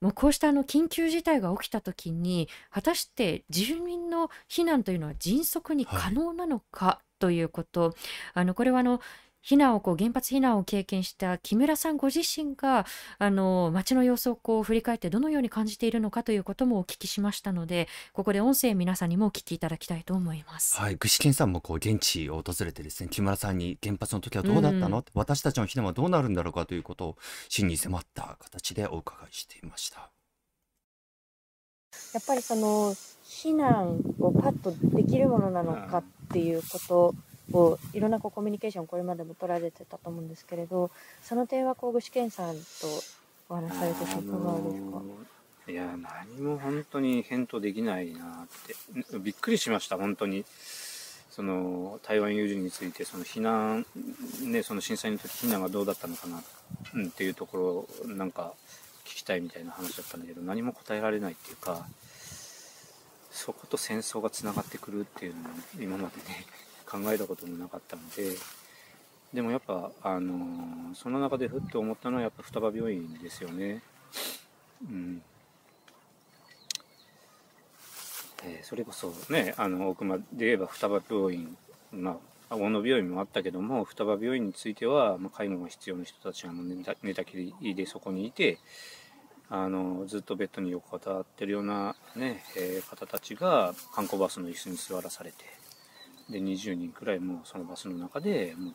[0.00, 7.92] もうこうしたあの緊急事態が起きた時に果たして住民の避難というのは迅速に可能なのかということ、はい、
[8.34, 9.00] あのこれはあの
[9.44, 12.86] 避難をこう原発避難を経験した木村さんご自身が
[13.18, 20.76] あの街の様子をこう振り返ってどのように感じているのかということもお聞きしましたのでここで音声皆さんにもお聞きいただきたいと思います。
[20.80, 27.16] はい、具志堅さんもこう現地を訪れてですね木村さんに原発の時はどうだったの、うん、私たちの避難はどうなるんだろうかということを
[27.48, 30.10] 真に迫った形でお伺いしていました。
[32.12, 37.14] やっぱりその避難をパッとできるものなのかっていうこと
[37.52, 40.90] をいろんなこうコミュニケーションこれまでも取られてたと思うんですけれど
[41.22, 42.60] その点はこう具志堅さんと
[43.48, 44.30] お話しされてていかがです
[45.66, 45.72] か？
[45.72, 45.96] いや
[46.36, 48.46] 何も本当に返答できないなっ
[49.10, 49.18] て。
[49.18, 50.44] びっくりしました本当に。
[51.30, 53.84] その台湾有事についてその避難、
[54.44, 56.40] ね、その震災の時避難がどうだったのかな、
[56.94, 58.52] うん、っていうところなんか
[59.04, 61.88] 聞きたいみたいな話だったんだけど何も答えられないっていうか
[63.32, 65.48] そこと戦争がつながってくるっていうのも
[65.80, 66.46] 今までね
[66.94, 68.36] 考えたこともなかったので
[69.32, 73.82] でもやっぱあのーその中でふっと思ったのはやっぱ双葉病院ですよね。
[74.88, 75.22] うん
[78.44, 81.56] えーそれこそねあの奥間で言えば双葉病院
[81.92, 82.16] ま
[82.48, 88.58] あ大野病院もあったけども双葉病院については、まあ、介護が必要な人たちがもう寝た寝たきりでそこにいて
[89.50, 95.63] あのずっとベッドに横たわってるような、ねえー方たちが観光バスの椅子に座らされて
[96.30, 98.74] で20人くらいもうそのバスの中でもう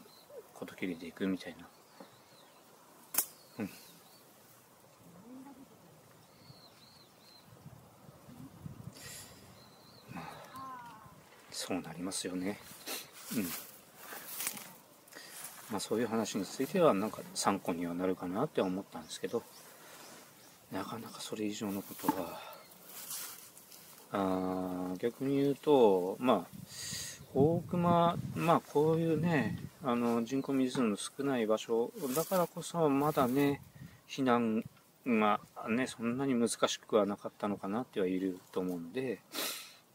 [0.53, 1.67] こと切りで行くみたいな。
[3.59, 3.69] うん
[10.13, 10.25] まあ
[11.51, 12.59] そうなりますよね。
[13.35, 13.43] うん。
[15.71, 19.43] まあそういう話についてはなんか参考にはなるかなって思ったんですけど、
[20.71, 22.41] なかなかそれ以上のことは、
[24.11, 26.55] あ逆に言うと、まあ、
[27.33, 33.61] 大熊、まあこういうね、あの人口密度の少ない場所だからこそまだね、
[34.07, 34.63] 避難
[35.05, 39.19] がね、そんなに難しくはなかったのかなっては言えると思うので、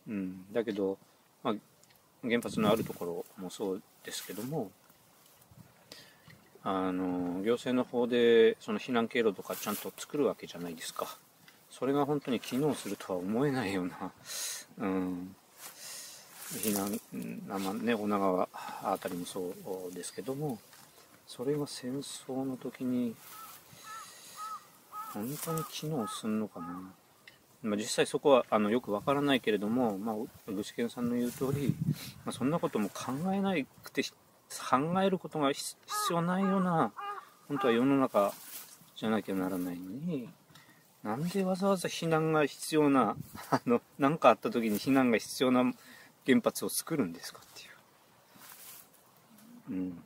[0.09, 0.99] うん、だけど、
[1.43, 1.55] まあ、
[2.23, 4.71] 原発のあるところもそうですけども、
[6.63, 11.19] あの行政の方でその避難経路とかちゃんと作るわけじゃないですか。
[11.71, 14.13] それが本当に機能するとは思えないような、
[14.79, 15.35] うん、
[16.53, 17.01] 避難、
[17.49, 18.49] まあね、女川
[18.83, 19.55] あたりもそ
[19.91, 20.59] うですけども、
[21.27, 23.15] それが戦争の時に、
[25.13, 26.67] 本当に機能するのかな？
[27.63, 30.17] まあ、実際そこはあのよくわからないけれども、まあ、
[30.53, 31.75] 具志堅さんの言う通り、
[32.27, 35.77] まあ、そんなことも考えなくて考えることが必
[36.11, 36.93] 要ないような
[37.49, 38.35] 本当は世の中
[38.97, 40.29] じゃなきゃならないのに
[41.03, 43.17] なんでわざわざ避難が必要な
[43.51, 45.65] あの何かあった時に避難が必要な
[46.27, 47.67] 原発を作るんですかってい
[49.77, 49.81] う。
[49.81, 50.03] うん。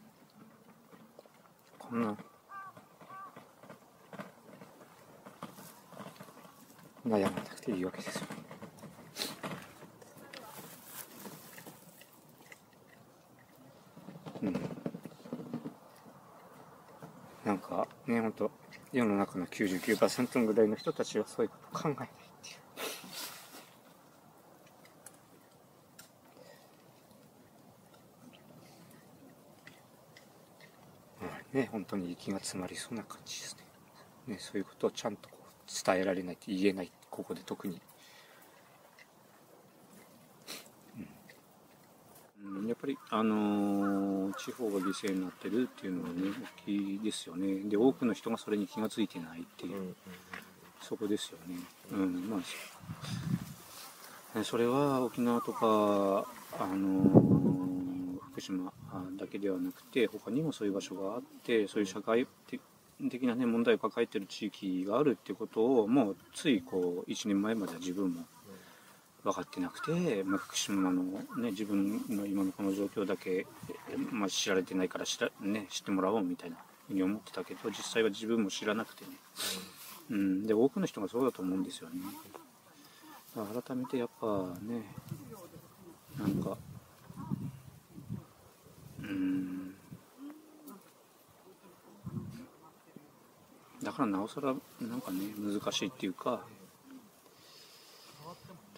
[1.78, 2.16] こんな
[7.06, 8.26] 悩まなくていいわけですよ。
[14.42, 14.52] うん。
[17.44, 18.50] なんかね、ほんと、
[18.92, 22.06] 世の中の99%ぐらいの人たちはそういうこと考えていう。
[31.20, 33.56] まあね、本当に息が詰まりそうな感じです
[34.26, 34.34] ね。
[34.34, 37.80] ね、そういうことをちゃんとこう伝えられないって言えない、ここで特に。
[42.44, 46.22] うん、やっぱり、あのー地方が犠牲になってるっていうのはね、
[46.62, 47.60] 大きいですよね。
[47.68, 49.94] で、多くの人がそれに気がついてないっていう、
[50.82, 51.58] そこですよね。
[51.92, 52.40] うん、まあ、
[54.34, 56.26] そそれは沖縄とか、
[56.58, 58.72] あのー福島
[59.16, 62.26] だけではなくて、他にもそういう場所があって、そういう社会
[63.10, 68.24] 的な、ね、問題を抱えてる地域があるっていうことを、もうついこう1年前までは自分も
[69.24, 73.46] 分かってなくて、まあ、福島の、ね、自分の今のこの状況だけ、
[74.10, 79.10] まあ、知られてないから知ら、ね、知ってもらおうみたいなふうに思ってたけど実際は自分も知らなくてね、
[80.10, 82.00] うん、で多くの人がそうだと思うんですよね。
[83.34, 84.26] 改めてやっぱ
[84.62, 84.82] ね
[86.18, 86.56] なんか
[93.82, 96.40] だからなおさらなんかね難しいっていうか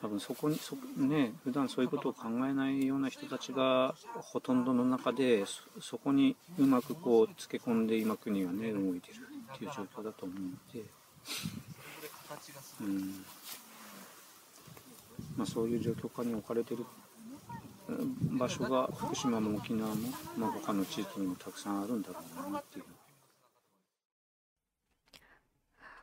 [0.00, 9.16] 多分そこにそね普段そういうことを考えないような人たちがほとんどの中でそそこにうまくこうつけ込んで今国はね動いてる
[9.54, 10.84] っていう状況だと思うので、
[12.80, 13.24] うん。
[15.36, 16.84] まあ、そういう状況下に置かれてる
[18.38, 22.14] 場所が福島も沖縄も、まあ、他の地域にもたくさんあるんだろ
[22.48, 22.84] うなっていう。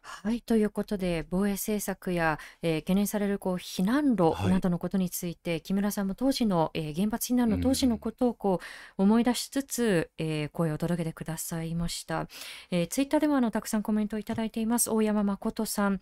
[0.02, 4.50] はい、ということで防衛政策や、えー懸念されるこう避難路はい。
[4.50, 8.60] などのことについて、木村さんも当時の、えー原発避難の当時のことをこ
[8.98, 12.28] う思い出しつつ、えー声を届けてくださいました、
[12.72, 14.90] えーツイッターでもあのたくさんコメントをいただいています。
[14.90, 16.00] 大山誠さん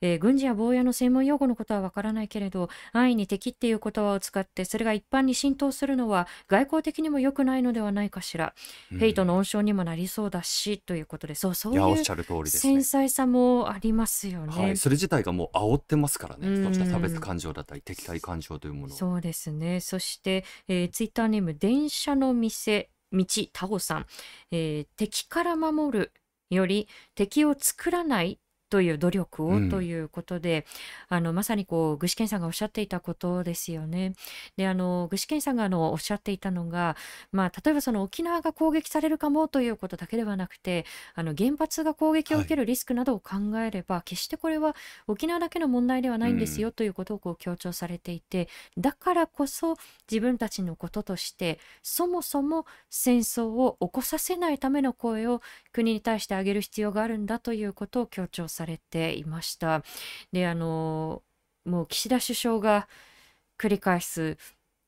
[0.00, 8.54] えー軍事や防衛の専門用語のことはわからないけれど安易に敵っていう言葉を使ってそれが一般に浸透するのは外交的にも良くないのではないかしら、
[8.92, 12.82] うんヘイトの温床にもなりそうだしということでそうそういういやおっしゃる通りです繊ね。
[12.82, 14.52] 細さもありますよね。
[14.62, 18.96] はい、それ自体がもう煽ってますからね、うんそうした差別感情だったり敵対感情というものを。
[18.96, 19.80] そうですね。
[19.80, 24.06] そして、えーツイッターネーム、電車の店、道タオさん、
[24.50, 26.12] えー敵から守る
[26.50, 28.38] より敵を作らない
[28.68, 29.70] という努力をうん。
[29.70, 30.66] ということで、
[31.08, 34.14] あのまさにこう具志堅さんがおっしゃっていたことですよね。
[34.56, 36.96] であの具志堅さんがあのおっしゃっていたのが、
[37.32, 44.74] まあ、例えばその沖縄が攻撃されるかもということだけではなくてあの原発が攻撃を受けるリスクなどを考えれば、決してこれは
[45.06, 49.76] 沖縄だけの問題ではないんですよということをこう強調されていて、だからこそ
[50.10, 55.40] 自分たちのこととしてそもそも戦争を起こさせないための声を
[55.72, 58.55] 国に対して上げる必要があるんだということを強調されていま
[59.42, 59.82] した。
[60.32, 61.22] であの
[61.64, 62.88] もう岸田首相が
[63.58, 64.38] 繰り返す、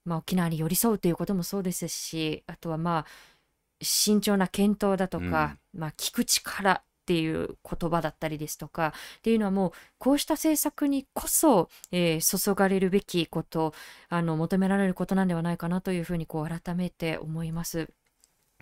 [0.04, 3.06] まあ、沖縄に寄り添うということもそうですしあとはまあ
[3.82, 13.72] 慎重な検討だとか、まあ、聞く力っていう言葉だったりですとかっていうのはもうこうした政策にこそ、えー注がれるべきこと
[14.10, 17.88] あの求められることなんではないかなというふうにこう改めて思います。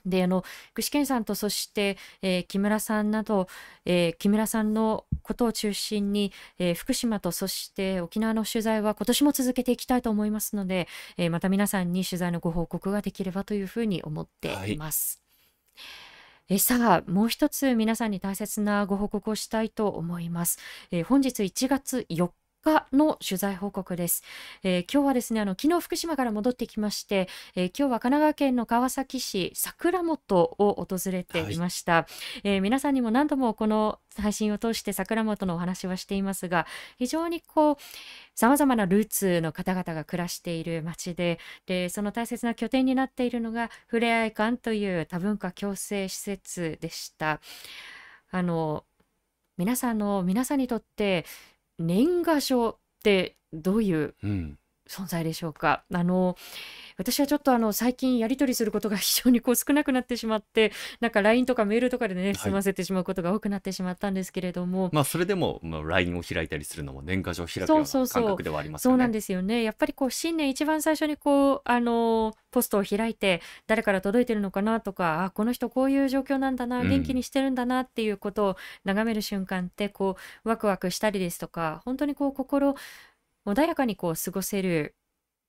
[0.07, 0.45] であの
[0.75, 3.49] 具志堅さんとそして、えー木村さんなど、
[3.85, 15.21] えー木村さんのことを中心に、えー福島とそして沖縄の取材は今年も続けていきたいと思いますので、えーまた皆さんに取材のご報告ができればというふうに思っています。
[16.49, 20.59] えさあもう一つ皆さんに大切なご報告をしたいと思います。
[20.93, 22.31] えー本日1月4
[22.75, 24.23] 日の取材報告です。
[24.63, 32.07] えー今日はですねあの昨日福島から戻ってきまして、えー今日は神奈川県の川崎市桜本を訪れていました、
[32.45, 36.67] えー皆さんにも何度もこの配信を通して桜本のお話はしていますが
[36.99, 37.77] 非常にこう
[38.35, 47.41] さまざまなルーツの方々が暮らしている町ででその大切な拠点になっているのがふれあい館という多文化共生施設でした。
[48.31, 48.85] あの
[49.57, 51.25] 皆さんの皆さんにとって
[51.79, 54.15] 年賀状ってどういう
[54.89, 55.83] 存在でしょうか。
[55.93, 56.37] あの
[56.99, 68.93] 私はちょっとあの最近やり取りすることが非常にこう少なくなってしまってなんか LINE とかメールとかでね済ませてしまうことが多くなってしまったんですけれども、まあそれでも、まあ、LINE を開いたりするのも年賀状を開くような感覚ではありますよね。
[68.93, 69.63] そうなんですよね。
[69.63, 76.89] やっぱりこう新年一番最初にこうあのポストを開いて誰から届いてるのかなとかあこの人こういう状況なんだなうん。
[76.89, 82.75] 元気にしてるんだなっていうことを眺める瞬間ってこうワクワクしたりですとか本当にこう心
[83.47, 84.95] 穏やかにこう過ごせる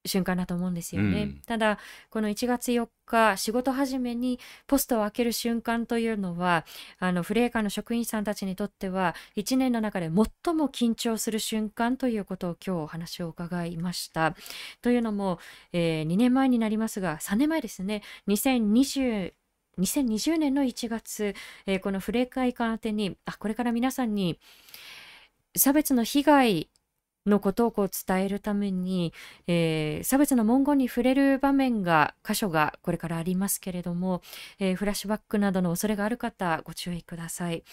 [0.08, 1.42] 瞬間だと思うんですよね、うん。
[1.46, 1.80] ただ
[2.10, 6.66] この1月4日仕事始めにポストを開ける瞬間というのは
[7.00, 14.36] あのフレーカーの職員さんたちにとっては1年の中で最も緊張する瞬間ということを今日お話を伺いました。
[14.82, 15.40] というのも、
[15.74, 18.02] え2年前になりますが3年前ですね。
[18.28, 19.34] 2020
[19.80, 21.36] 2020年の1月、
[21.68, 24.40] えーこのフレーカー館宛てにあこれから皆さんに
[25.56, 26.70] 差別の被害
[27.28, 29.14] のことをこう伝えるために、
[29.48, 34.22] えー差別の文言に触れる場面が箇所がこれからありますけれども、
[34.60, 37.64] えーフラッシュバックなどの恐れがある方ご注意ください。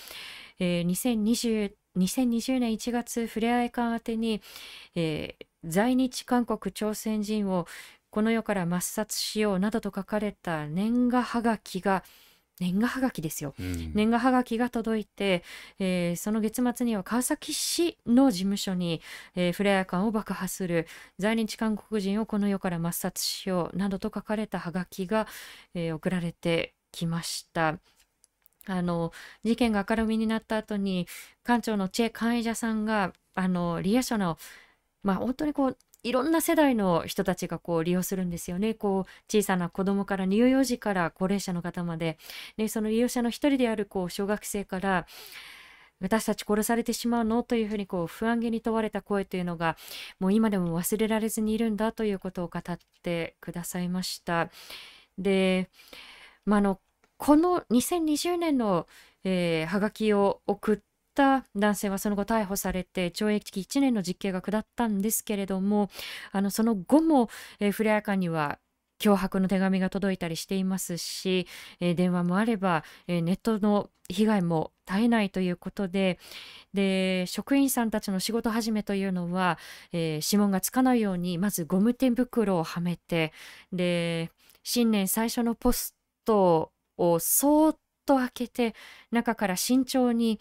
[0.58, 4.42] えー2020 2020年1月ふれあい館宛てに、
[4.94, 7.66] えー在日韓国朝鮮人を
[8.10, 12.04] この世から抹殺しようなどと書かれた年賀はがきが
[12.60, 15.42] 年賀はがきですようん年賀はがきが届いて、
[15.78, 19.00] えーその月末には川崎市の事務所に、
[19.34, 20.86] えーフレア館を爆破する
[21.18, 25.26] 在日韓国人をこの世から抹殺しようなどと書かれたはがきが、
[25.74, 27.78] えー送られてきました。
[28.66, 29.12] あの
[29.44, 31.06] 事件が明るみになった後に
[31.44, 34.38] 館長のチェ・カンエジャさんがあのリア書の
[35.02, 38.74] まあ本当にこういろんな世代の人たちがこう利用するんですよね。
[38.74, 42.18] こう小さな子供から乳幼児から高齢者の方まで。
[42.56, 45.06] でその利用者の一人であるこう小学生から
[46.00, 47.42] 私たち殺されてしまうの？
[47.42, 49.76] というふうにこう不安げに問われた声というのが
[50.20, 54.50] もう今でも忘れられずにいるんだということを語ってくださいました。
[55.18, 55.70] で、
[56.44, 56.80] まあ、あの
[57.16, 58.86] この2020年の、
[59.24, 60.78] えー、はがきを送っ
[61.14, 65.90] た男性はその後逮捕されて懲役1年の実刑が下ったんですけれども
[66.32, 67.28] あのその後も、
[67.60, 68.58] えー、フレア館には
[69.00, 71.46] 脅迫の手紙が届いたりしていますし、
[71.80, 76.18] えー電話もあれば、えーネットの被害も絶えないということで
[76.74, 79.58] で職員さんたちの仕事始めというのは、
[79.92, 83.32] えー指紋がつかないようにまずゴム手袋をはめて
[83.72, 84.30] で
[84.62, 85.94] 新年最初のポス
[86.24, 88.74] トをそーっと開けて
[89.10, 90.40] 中から慎重に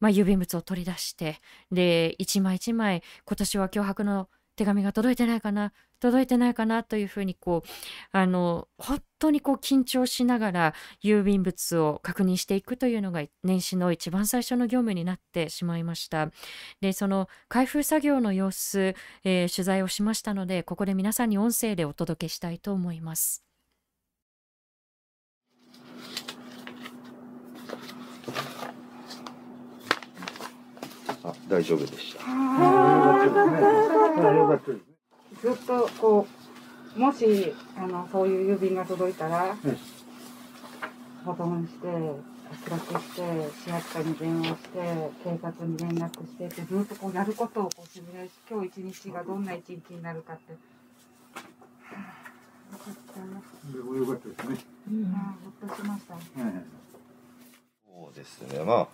[0.00, 1.40] まあ、郵便物を取り出して
[1.70, 7.68] で一枚一枚今年は脅迫の手紙が届いてないかな届いてないかなというふうにこう
[8.12, 16.30] あの本当にこう緊張しながら郵便物を確認していくというのが年始の一番最初の業務になってしまいました。
[16.80, 18.94] でその開封作業の様子、
[19.24, 23.45] えー取材をしましたのでここで皆さんに音声でお届けしたいと思います。
[31.26, 32.20] あ大丈夫でした。
[35.42, 36.26] ずっとこ
[36.96, 39.56] うもしあのそういう郵便が届いたら、
[41.24, 41.86] 保存して
[42.64, 50.52] 記録して市役所に電話して警察に連絡してってずっとこうやることをこうシミュレーション今日一日がどんな一日になるかって。
[50.52, 50.58] は
[51.92, 52.26] あ
[52.72, 54.58] よかったよかったですね。
[55.12, 56.14] ああほっとしました。
[56.14, 58.64] そうですね。
[58.64, 58.88] まあも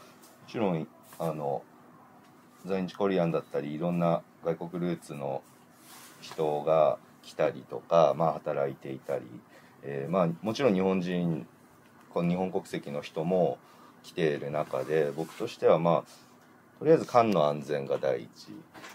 [0.49, 1.63] ちろんあの
[2.67, 5.43] 在日コリアンだったりいろんな外国ルーツの
[6.21, 9.25] 人が来たりとか、まあ働いていたり、
[9.83, 11.47] えーまあもちろん日本人
[12.11, 13.59] この日本国籍の人も
[14.03, 18.29] 来ている中で僕としてはまあとりあえず艦の安全が第一。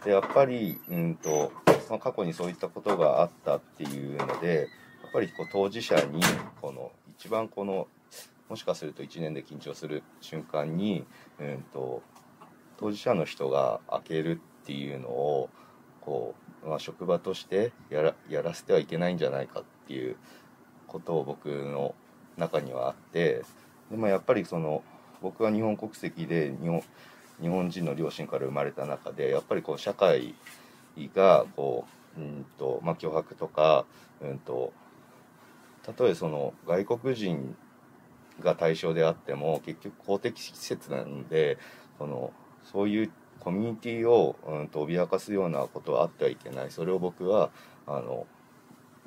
[0.04, 1.52] でやっぱりうんと、
[1.90, 4.68] まあ、過去にそういったことがあったっていうので
[5.02, 6.22] やっぱりこう当事者に
[6.62, 7.88] この一番この
[8.50, 11.06] もしかすると1年で緊張する瞬間に、
[11.40, 12.02] うん、と
[12.78, 15.50] 当事者の人が開けるっていうのを
[16.02, 20.16] こう、まあ、職場としてやらやらせてはいけないんじゃないかっていう
[20.88, 21.96] ことを僕の
[22.38, 23.44] 中にはあって
[23.92, 24.84] で、まあ、やっぱりその
[25.22, 26.84] 僕は日本国籍で日本
[27.42, 30.34] 日本人の両親から生まれた中でやっぱりこう社会
[31.16, 31.86] がこ
[32.18, 33.86] う、うんとまあ、脅迫とか、
[34.22, 34.74] うん、と
[35.84, 37.56] たとえその外国人
[38.40, 41.58] が対象であっても結局公的施設なので
[41.98, 42.32] その
[42.72, 46.72] そういうコミュニティをうんと脅かすようなことはあってはいけない。
[46.72, 47.50] それを僕は
[47.86, 48.26] あの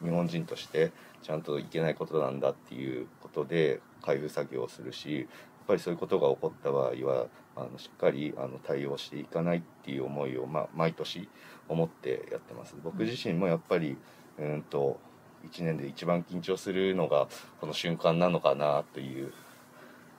[0.02, 0.92] 日本人として
[1.22, 5.26] ちゃんといけないことなんだっていうことで開封作業をするしやっ
[5.66, 11.28] ぱりそういうことが起こった場合はあのしっかりあの対応していかないっていう思いを、ま、毎年
[11.68, 12.74] 思ってやってます。
[12.82, 13.96] 僕自身もやっぱり
[14.38, 14.98] うんと
[15.44, 17.28] 1年で一番緊張するのが
[17.60, 19.32] この瞬間なのかなという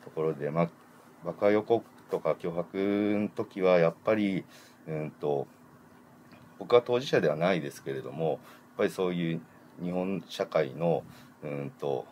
[0.04, 0.70] ところで、まあ、
[1.26, 4.44] 爆破予告とか脅迫の時はやっぱり、
[4.88, 5.48] うん、と
[6.60, 8.40] 僕は当事者ではないですけれどもやっ
[8.78, 9.42] ぱりそういう
[9.82, 11.04] 日本社会の、
[11.44, 12.06] うん、と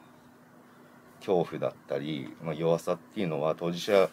[1.19, 4.09] 恐怖だったり、まあ、弱さっていうのは当事者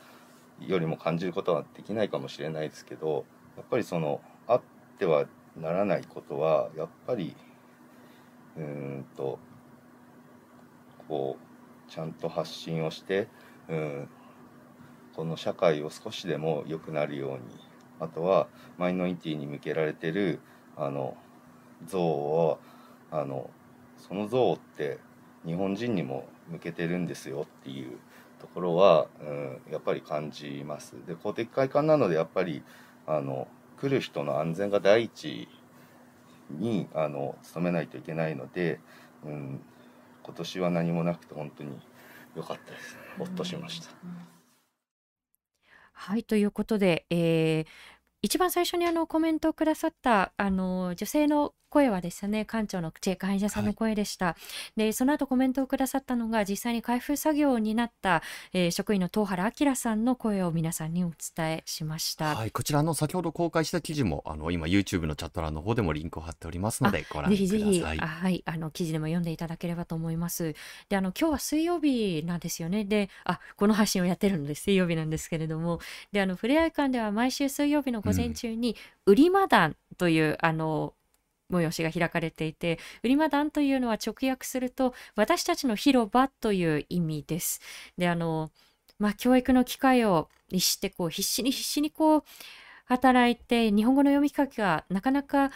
[0.60, 3.24] よりも感じることはできないかもしれないですけど
[3.56, 4.60] やっぱりそのあっ
[4.98, 5.26] ては
[5.56, 7.34] ならないことはやっぱり
[8.56, 9.38] うんと
[11.08, 11.36] こ
[11.88, 13.28] うちゃんと発信をして
[13.68, 14.08] うん
[15.16, 17.38] この社会を少しでも良くなるように
[18.00, 20.40] あとはマイノリティに向けられてる
[20.76, 21.16] あの
[21.86, 22.58] 像を
[23.10, 23.48] あの
[23.96, 24.98] その像って
[25.46, 27.96] 日本人にも向けてるんですよっていう
[28.40, 30.94] ところは、うん、やっぱり感じます。
[31.06, 32.62] で公的会館なのでやっぱり
[33.06, 33.48] あの
[33.80, 35.48] 来る人の安全が第一
[36.50, 38.80] にあの努めないといけないので、
[39.24, 39.60] うん、
[40.22, 41.80] 今年は何もなくて本当に
[42.34, 42.98] 良かったです。
[43.16, 44.35] ほっとしました。
[45.98, 47.66] はい、ということで、えー
[48.22, 54.36] 一番最初にあのコメントをくださったあの女性の声はですね館長のチェ会社さんの声でした、
[54.76, 67.58] でその後コメントをくださったのが実際に開封作業を担った、えー職員の東原明さんの声を皆さんにお伝えしました、はい、こちらの先ほど公開した記事もあの今 YouTube のチャット欄の方でもリンクを貼っておりますのでご覧ぜください。
[67.58, 70.54] ひぜひ、あはい、あの記事でも読んでいただければと思います。
[70.88, 72.84] で、あの今日は水曜日なんですよね。
[72.84, 75.80] で、あ、この配信をやってるので水曜日なんですけれども、
[76.12, 80.94] で、あのふれあい館では毎週水曜日の午前中に売りマ団という、あの
[81.52, 87.60] 催しが開かれていて、売りマ団というのは直訳すると私たちの広場という意味です。
[87.98, 88.50] で、あの
[88.98, 92.22] まあ教育の機会を逸してこう必死に必死にこう
[92.86, 95.50] 働いて日本語の読み書きがなかなか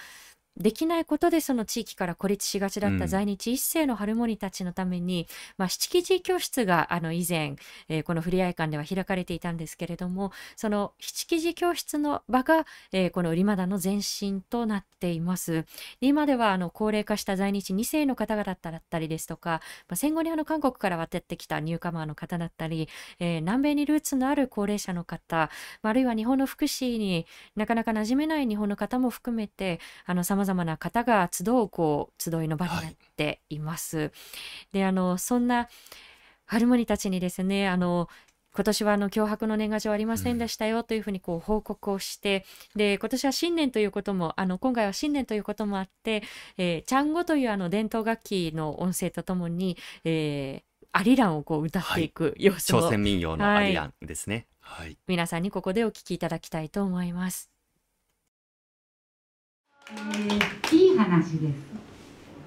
[0.61, 7.57] できないことでその地域から孤立しがちだっうんた在日一世のハルモニたちのために、まあ、七記事教室があの以前、
[7.89, 15.65] えーこのふれあい館では開かれていたんですけれどもその七記事教室の場が、えーこの売間の前身となっています。
[16.01, 22.89] で今ではあの高齢化した在日2世の方々だったりですとか、まあ、戦後にあの韓国から渡ってきたニューカマーの方だったり、
[23.19, 25.51] えー南米にルーツのある高齢者の方、
[25.83, 34.13] まああるいは日本の福祉になかなか馴染めない日本の方も含めてあの様々な方が集うこう集いの場になっています。
[34.73, 35.69] であのそんな
[36.47, 38.09] ハルモニたちにですねあの
[38.53, 42.45] 今年はあの脅迫の年賀状ありませんでしたよというふうにこう報告をして、
[42.75, 46.25] で今年は新年ということもあの今回は新年ということもあって、
[46.59, 54.49] えー、チャンゴというあの伝統楽器の音声とともに、えーアリランをこう歌っていく様子も、朝鮮民謡のアリアンですね。
[54.59, 54.99] はい。
[55.07, 57.49] 皆さんにここでお聞きいただきたいと思います。
[59.93, 61.55] えーいい話です。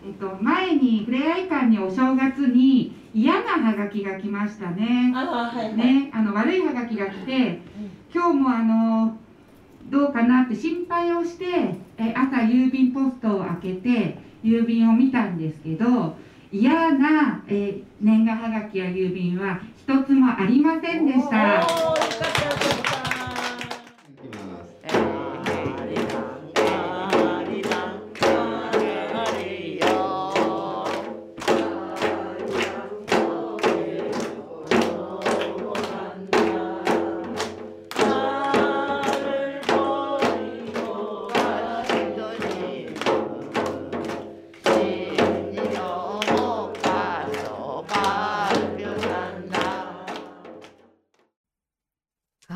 [0.05, 5.11] えっと前にふれあい館にお正月に嫌なハガキが来ましたね。
[5.75, 7.59] ね、あの悪いハガキが来て、
[8.13, 9.17] 今日もあの
[9.89, 11.45] どうかなって心配をして、
[11.97, 16.15] え朝郵便ポストを開けて郵便を見たんですけど、
[16.51, 21.61] 嫌な、えー年賀はがきや郵便は一つもありませんでした。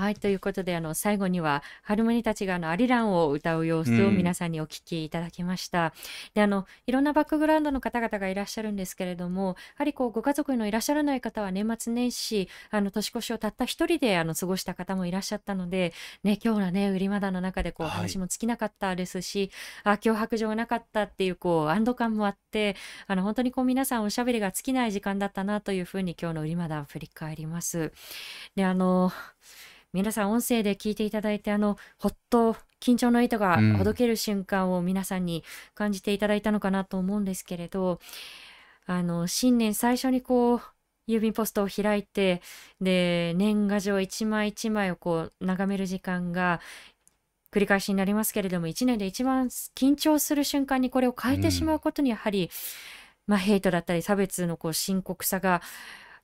[0.08, 5.94] はい、ということで、あの、最後には、ハルモニたちがあの、アリランを歌う様子をうん皆さんにお聞きいただきました。
[6.34, 15.92] で、あの、いろんなバックグラウンドの方々がいらっしゃるんですけれども、やはりこう、ご家族のいらっしゃらない方は年末年始、あの、年越しをたった一人で、あの、過ごした方もいらっしゃったので、
[16.24, 19.52] ね、今日のね、売りまだの中で、こう、はい話も尽きなかったですし、
[19.84, 22.78] あ、脅迫状がなかったっていう、こう、安堵感もあって、
[23.08, 27.92] あの、本当にこう、皆さんおしゃべりが尽きない時間だったなというふうに、今日の売りまだを振り返ります。
[28.56, 29.12] で、あの、
[29.94, 33.78] 皆さん音声で聞いていただいてあのほっと緊張の糸がうん。
[33.78, 38.00] ほどける瞬間を皆さんに感じていただいたのかなと思うんですけれど
[38.86, 40.62] あの新年最初にこう
[41.08, 42.42] 郵便ポストを開いて
[42.82, 46.60] で年賀状一枚一枚をこう眺める時間が
[47.52, 52.50] 繰り返しになりますけれども一年で一番緊張する瞬間にこれを変えてしまうことにやはり、
[53.26, 55.62] まあ、ヘイトだったり差別のこう深刻さが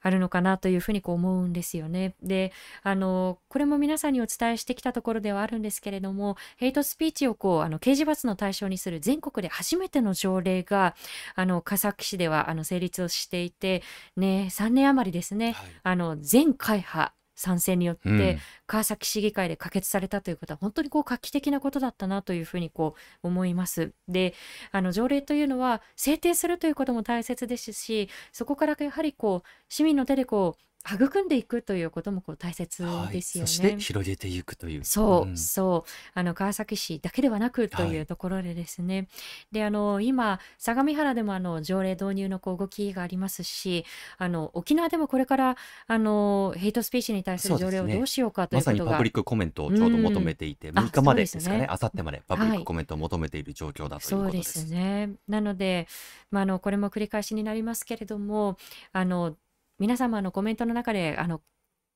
[0.03, 2.13] あるのかなというふうにこう思うんですよね。
[2.21, 2.51] で
[2.83, 10.95] あのこれも皆さんにお伝えしてきたところではあるんですけれどもヘイトスピーチをこうあの刑事罰の対象にする全国で初めての条例が
[11.35, 13.81] あの笠木市ではあの成立をしていて、
[14.17, 17.13] ね、3年余りですね、はいあの全会派
[17.43, 23.93] 賛成によって、川崎市議会で可決されたということは本当にこう画期的なことだったなというふうにこう思います。
[24.07, 24.33] で
[24.71, 33.13] あの条例というのは制定するということも大切ですしそこからやはりこう市民の手でこう育んでいくということもこう大切はい。
[33.13, 33.47] ですよね。
[33.47, 34.83] そして広げていくという。
[34.83, 39.07] そう、んそうあの川崎市だけではなくとはいいうところでですね、
[39.51, 43.85] であの今相模原でもあの条例導入のこう動きがありますし
[44.17, 45.57] あの沖縄でもこれから
[45.87, 54.59] あのヘイトスピーチに対する条例をどうしようかといまうことがさにパブリックコメントをちょうど求めていて、ん6日まであですかね、あさってまでパブリックコメントを求めている状況だというそうでことです。
[54.61, 55.11] すね。
[55.27, 55.87] なので、
[56.31, 58.57] まあ、あのこれも繰り返しになりますけれども
[58.91, 59.35] あの
[59.83, 61.41] 皆様のコメントの中であの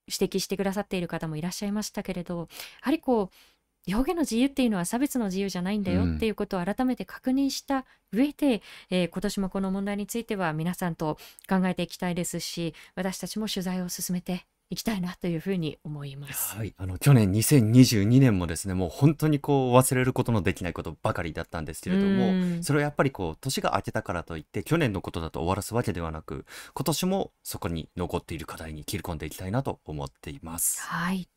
[0.07, 2.45] 指摘してくださっている方もいらっしゃいましたけれどや
[2.81, 6.15] はりこう表現の自由っていうのは差別の自由じゃないんだようん。
[6.17, 11.17] っていうことを改めて確認した上で、えー今年もこの問題については皆さんと
[11.47, 16.57] 考えていきたいですし私たちも取材を進めていきたいなというふうに思います。
[16.57, 30.81] はい、あの去年2022年もですねもう本当にこう忘れることのできないことばかりだったんですけれどうもんそれをやっぱりこう年が明けたからといって去年のことだと終わらすわけではなく今年もそこに残っている課題に切り込んでいきたいなと思っています。
[30.81, 31.29] はい。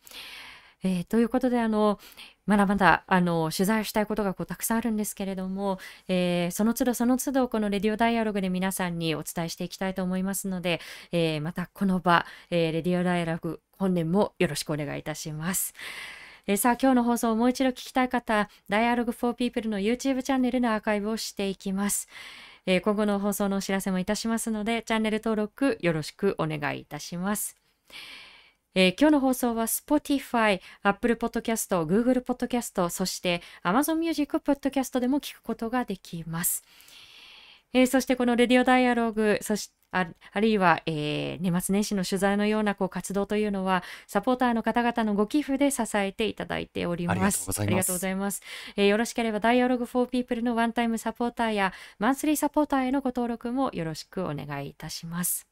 [0.82, 1.98] えーということであの
[2.51, 5.78] まだまだあの取材をしたいことがこうたくさんあるんですけれども、
[6.09, 10.80] えーその都度その都度このレディオダイアログで皆さんにお伝えしていきたいと思いますので、
[11.12, 15.74] えーまたこの場、えーレディオダイアログ本年もよろしくお願いいたします。
[16.48, 22.09] えーさあ今日の放送をもう一度聞きたい方、Dialogue for People の YouTube チャンネルのアーカイブをしていきます。
[22.66, 27.57] えー今後の放送のお知らせもいたしますので、チャンネル登録よろしくお願いいたします。
[28.74, 36.62] えー今日の放送は Spotify、Apple Podcast、Google Podcast、そして Amazon Music Podcast でも聞くことができます。
[37.72, 47.50] えーそしてこのレディオダイアログ、そしてああるいは、えー年末年始の取材のようなこう活動というのは、サポーターの方々のご寄付で支えていただいております。
[47.60, 48.40] ありがとうございます。
[48.76, 55.48] えーよろしければ、ダイアログ for People のワンタイムサポーターや、マンスリーサポーターへのご登録もよろしくお願いいたします。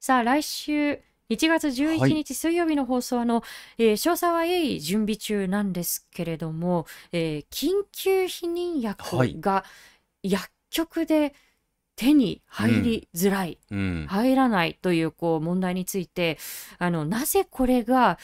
[0.00, 1.00] さあ、来週、
[1.32, 3.42] 1月11日水曜日の放送、あの、
[3.78, 9.64] えー詳細は鋭意準備中なんですけれども、えー緊急避妊薬が
[10.22, 11.34] 薬局で
[11.96, 14.06] 手に入りづらい、うん。
[14.08, 16.38] 入らないというこう問題について
[16.78, 18.18] あのなぜこれが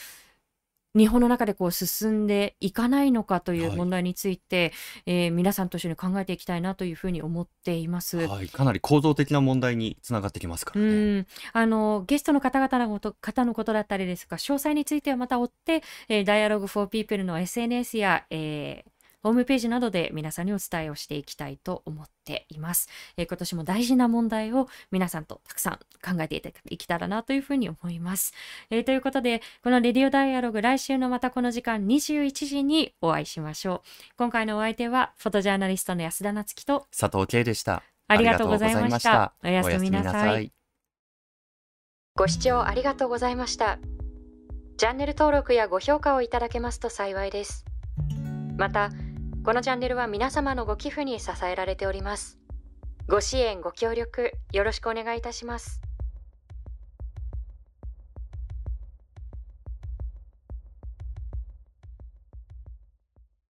[0.99, 4.73] 日本の中でこう進んでいかないのかというはい問題について、
[5.07, 8.27] えー皆さんと一緒に考えていきたいなというふうに思っています。
[8.27, 8.49] はい。
[8.49, 10.87] かなり構造的な問題につながってきますからね。
[10.87, 10.91] う
[11.21, 22.89] ん、あのゲストの方々のこと方のことだったりですとか詳細についてはまた追って、えー、Dialogue for People の SNS や、えーホームページなどで皆さんにお伝えをしていきたいと思っています。
[23.17, 28.33] えー今年も大事な問題を皆さんとたくさん考えていけたらなというふうに思います。
[28.71, 33.81] えーということで、このレディオダイアログ来週のまたこの時間21時にお会いしましょう。
[34.17, 37.83] 今回のお相手はフォトジャーナリストの安田なつきと佐藤圭でした。
[38.09, 39.35] ありがとうございました。
[39.45, 40.53] おやおすみなさい。
[42.15, 43.79] ご視聴ありがとうございました。
[44.77, 47.65] チャンネル登録やご評価をいただけますと幸いです。
[48.57, 48.91] また、
[49.49, 52.39] このチャンネルは皆様のご寄付に支えられております。
[53.09, 55.81] ご支援、ご協力、よろしくお願いいたします。